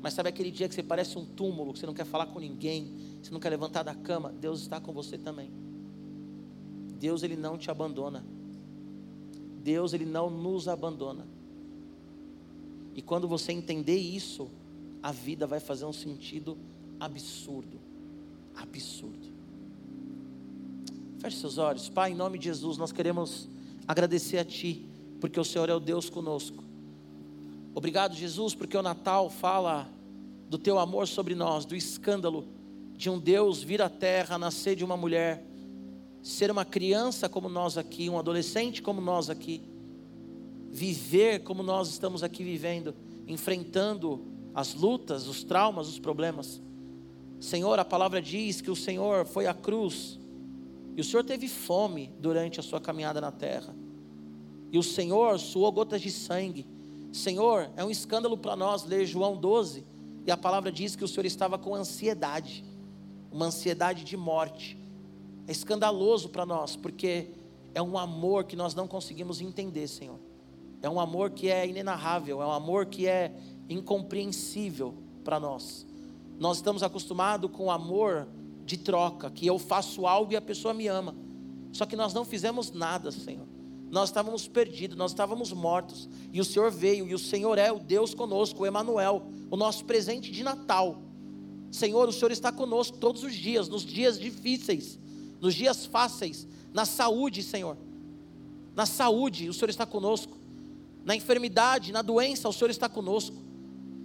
[0.02, 2.40] Mas sabe aquele dia que você parece um túmulo, que você não quer falar com
[2.40, 4.32] ninguém, você não quer levantar da cama?
[4.32, 5.52] Deus está com você também.
[6.98, 8.26] Deus ele não te abandona.
[9.62, 11.28] Deus ele não nos abandona.
[12.96, 14.50] E quando você entender isso,
[15.02, 16.58] a vida vai fazer um sentido
[17.00, 17.80] absurdo.
[18.56, 19.30] Absurdo.
[21.20, 21.90] Feche seus olhos.
[21.90, 23.50] Pai, em nome de Jesus, nós queremos
[23.88, 24.86] agradecer a Ti,
[25.20, 26.64] porque o Senhor é o Deus conosco.
[27.74, 29.90] Obrigado, Jesus, porque o Natal fala
[30.50, 32.48] do Teu amor sobre nós, do escândalo
[32.96, 35.46] de um Deus vir à terra, nascer de uma mulher,
[36.22, 39.62] ser uma criança como nós aqui, um adolescente como nós aqui,
[40.72, 42.94] viver como nós estamos aqui vivendo,
[43.26, 46.62] enfrentando as lutas, os traumas, os problemas.
[47.40, 50.20] Senhor, a palavra diz que o Senhor foi à cruz
[50.98, 53.74] e o Senhor teve fome durante a sua caminhada na terra.
[54.72, 56.68] E o Senhor suou gotas de sangue.
[57.12, 59.86] Senhor, é um escândalo para nós ler João 12,
[60.26, 62.64] e a palavra diz que o Senhor estava com ansiedade,
[63.32, 64.78] uma ansiedade de morte.
[65.48, 67.32] É escandaloso para nós, porque
[67.74, 70.20] é um amor que nós não conseguimos entender, Senhor.
[70.82, 73.34] É um amor que é inenarrável, é um amor que é
[73.68, 74.94] incompreensível
[75.24, 75.86] para nós.
[76.40, 78.28] Nós estamos acostumados com o amor
[78.66, 81.16] de troca, que eu faço algo e a pessoa me ama.
[81.72, 83.46] Só que nós não fizemos nada, Senhor.
[83.90, 87.80] Nós estávamos perdidos, nós estávamos mortos, e o Senhor veio, e o Senhor é o
[87.80, 91.02] Deus conosco, o Emanuel, o nosso presente de Natal.
[91.72, 95.00] Senhor, o Senhor está conosco todos os dias, nos dias difíceis,
[95.42, 97.78] nos dias fáceis, na saúde, Senhor.
[98.76, 100.38] Na saúde, o Senhor está conosco.
[101.04, 103.38] Na enfermidade, na doença, o Senhor está conosco.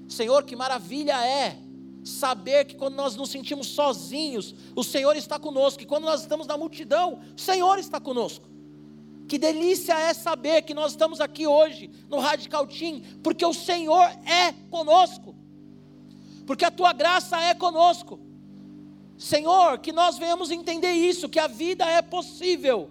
[0.09, 1.59] Senhor, que maravilha é
[2.03, 6.47] saber que quando nós nos sentimos sozinhos, o Senhor está conosco, e quando nós estamos
[6.47, 8.54] na multidão, o Senhor está conosco.
[9.29, 14.05] Que delícia é saber que nós estamos aqui hoje no Radical Team, porque o Senhor
[14.27, 15.35] é conosco,
[16.47, 18.21] porque a tua graça é conosco.
[19.17, 22.91] Senhor, que nós venhamos entender isso, que a vida é possível,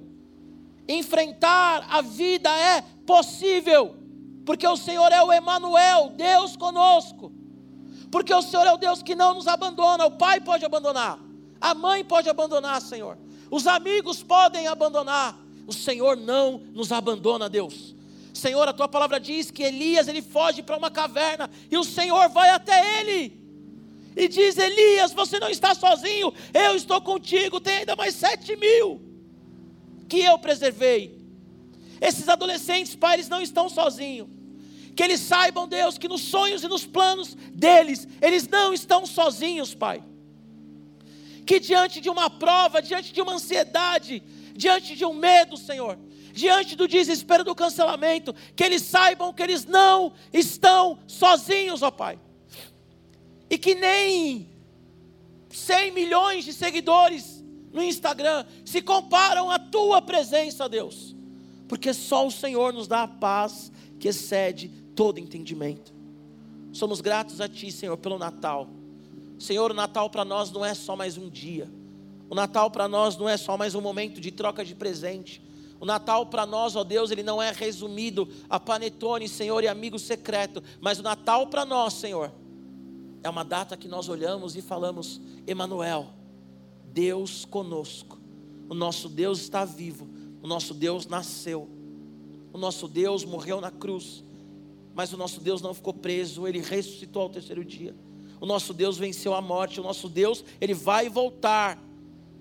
[0.87, 3.95] enfrentar a vida é possível,
[4.45, 7.31] porque o Senhor é o Emanuel, Deus conosco
[8.13, 10.05] porque o Senhor é o Deus que não nos abandona.
[10.05, 11.17] O pai pode abandonar,
[11.59, 13.17] a mãe pode abandonar, Senhor,
[13.49, 15.35] os amigos podem abandonar.
[15.65, 17.95] O Senhor não nos abandona, Deus.
[18.33, 22.29] Senhor, a tua palavra diz que Elias ele foge para uma caverna e o Senhor
[22.29, 23.39] vai até ele
[24.15, 27.59] e diz: Elias, você não está sozinho, eu estou contigo.
[27.59, 29.01] Tem ainda mais sete mil
[30.09, 31.21] que eu preservei.
[32.01, 34.27] Esses adolescentes, pai, eles não estão sozinhos
[34.95, 39.73] que eles saibam, Deus, que nos sonhos e nos planos deles, eles não estão sozinhos,
[39.73, 40.03] Pai.
[41.45, 44.23] Que diante de uma prova, diante de uma ansiedade,
[44.55, 45.97] diante de um medo, Senhor,
[46.33, 52.19] diante do desespero do cancelamento, que eles saibam que eles não estão sozinhos, ó Pai.
[53.49, 54.49] E que nem
[55.49, 61.15] 100 milhões de seguidores no Instagram se comparam à tua presença, Deus.
[61.67, 65.93] Porque só o Senhor nos dá a paz que excede todo entendimento.
[66.71, 68.67] Somos gratos a Ti, Senhor, pelo Natal.
[69.37, 71.69] Senhor, o Natal para nós não é só mais um dia.
[72.33, 75.39] O Natal para nós não é só mais um momento de troca de presente.
[75.79, 79.99] O Natal para nós, ó Deus, ele não é resumido a panetone, Senhor, e amigo
[79.99, 80.63] secreto.
[80.81, 82.31] Mas o Natal para nós, Senhor,
[83.21, 86.07] é uma data que nós olhamos e falamos: Emanuel,
[86.85, 88.17] Deus conosco.
[88.67, 90.09] O nosso Deus está vivo.
[90.41, 91.69] O nosso Deus nasceu.
[92.51, 94.23] O nosso Deus morreu na cruz
[94.95, 97.95] mas o nosso Deus não ficou preso, ele ressuscitou ao terceiro dia.
[98.39, 101.79] O nosso Deus venceu a morte, o nosso Deus, ele vai voltar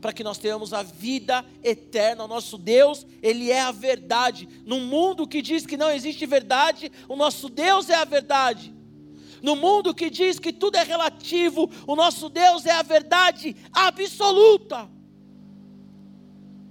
[0.03, 2.25] para que nós tenhamos a vida eterna.
[2.25, 4.49] O nosso Deus, ele é a verdade.
[4.67, 8.75] Num mundo que diz que não existe verdade, o nosso Deus é a verdade.
[9.41, 14.91] No mundo que diz que tudo é relativo, o nosso Deus é a verdade absoluta.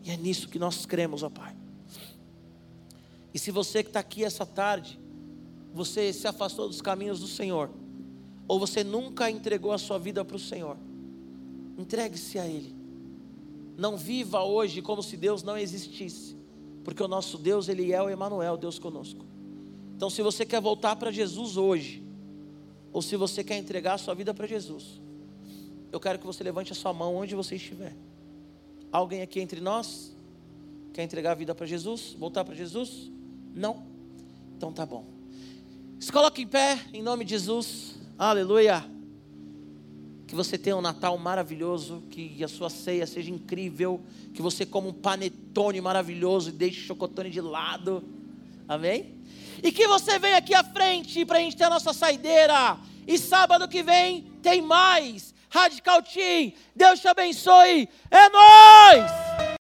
[0.03, 1.55] E é nisso que nós cremos, ó Pai.
[3.33, 4.99] E se você que está aqui essa tarde,
[5.73, 7.69] você se afastou dos caminhos do Senhor,
[8.45, 10.75] ou você nunca entregou a sua vida para o Senhor,
[11.77, 12.80] entregue-se a Ele.
[13.81, 16.37] Não viva hoje como se Deus não existisse,
[16.83, 19.25] porque o nosso Deus, Ele é o Emanuel, Deus conosco.
[19.95, 22.05] Então, se você quer voltar para Jesus hoje,
[22.93, 25.01] ou se você quer entregar a sua vida para Jesus,
[25.91, 27.97] eu quero que você levante a sua mão onde você estiver.
[28.91, 30.15] Alguém aqui entre nós
[30.93, 32.15] quer entregar a vida para Jesus?
[32.19, 33.09] Voltar para Jesus?
[33.51, 33.83] Não?
[34.55, 35.05] Então tá bom.
[35.99, 37.95] Se coloque em pé, em nome de Jesus.
[38.15, 39.00] Aleluia.
[40.31, 43.99] Que você tenha um Natal maravilhoso, que a sua ceia seja incrível,
[44.33, 48.01] que você coma um panetone maravilhoso e deixe o chocotone de lado.
[48.65, 49.13] Amém?
[49.61, 52.77] E que você venha aqui à frente para a gente ter a nossa saideira.
[53.05, 55.35] E sábado que vem tem mais.
[55.49, 57.89] Radical Team, Deus te abençoe.
[58.09, 59.41] É nós.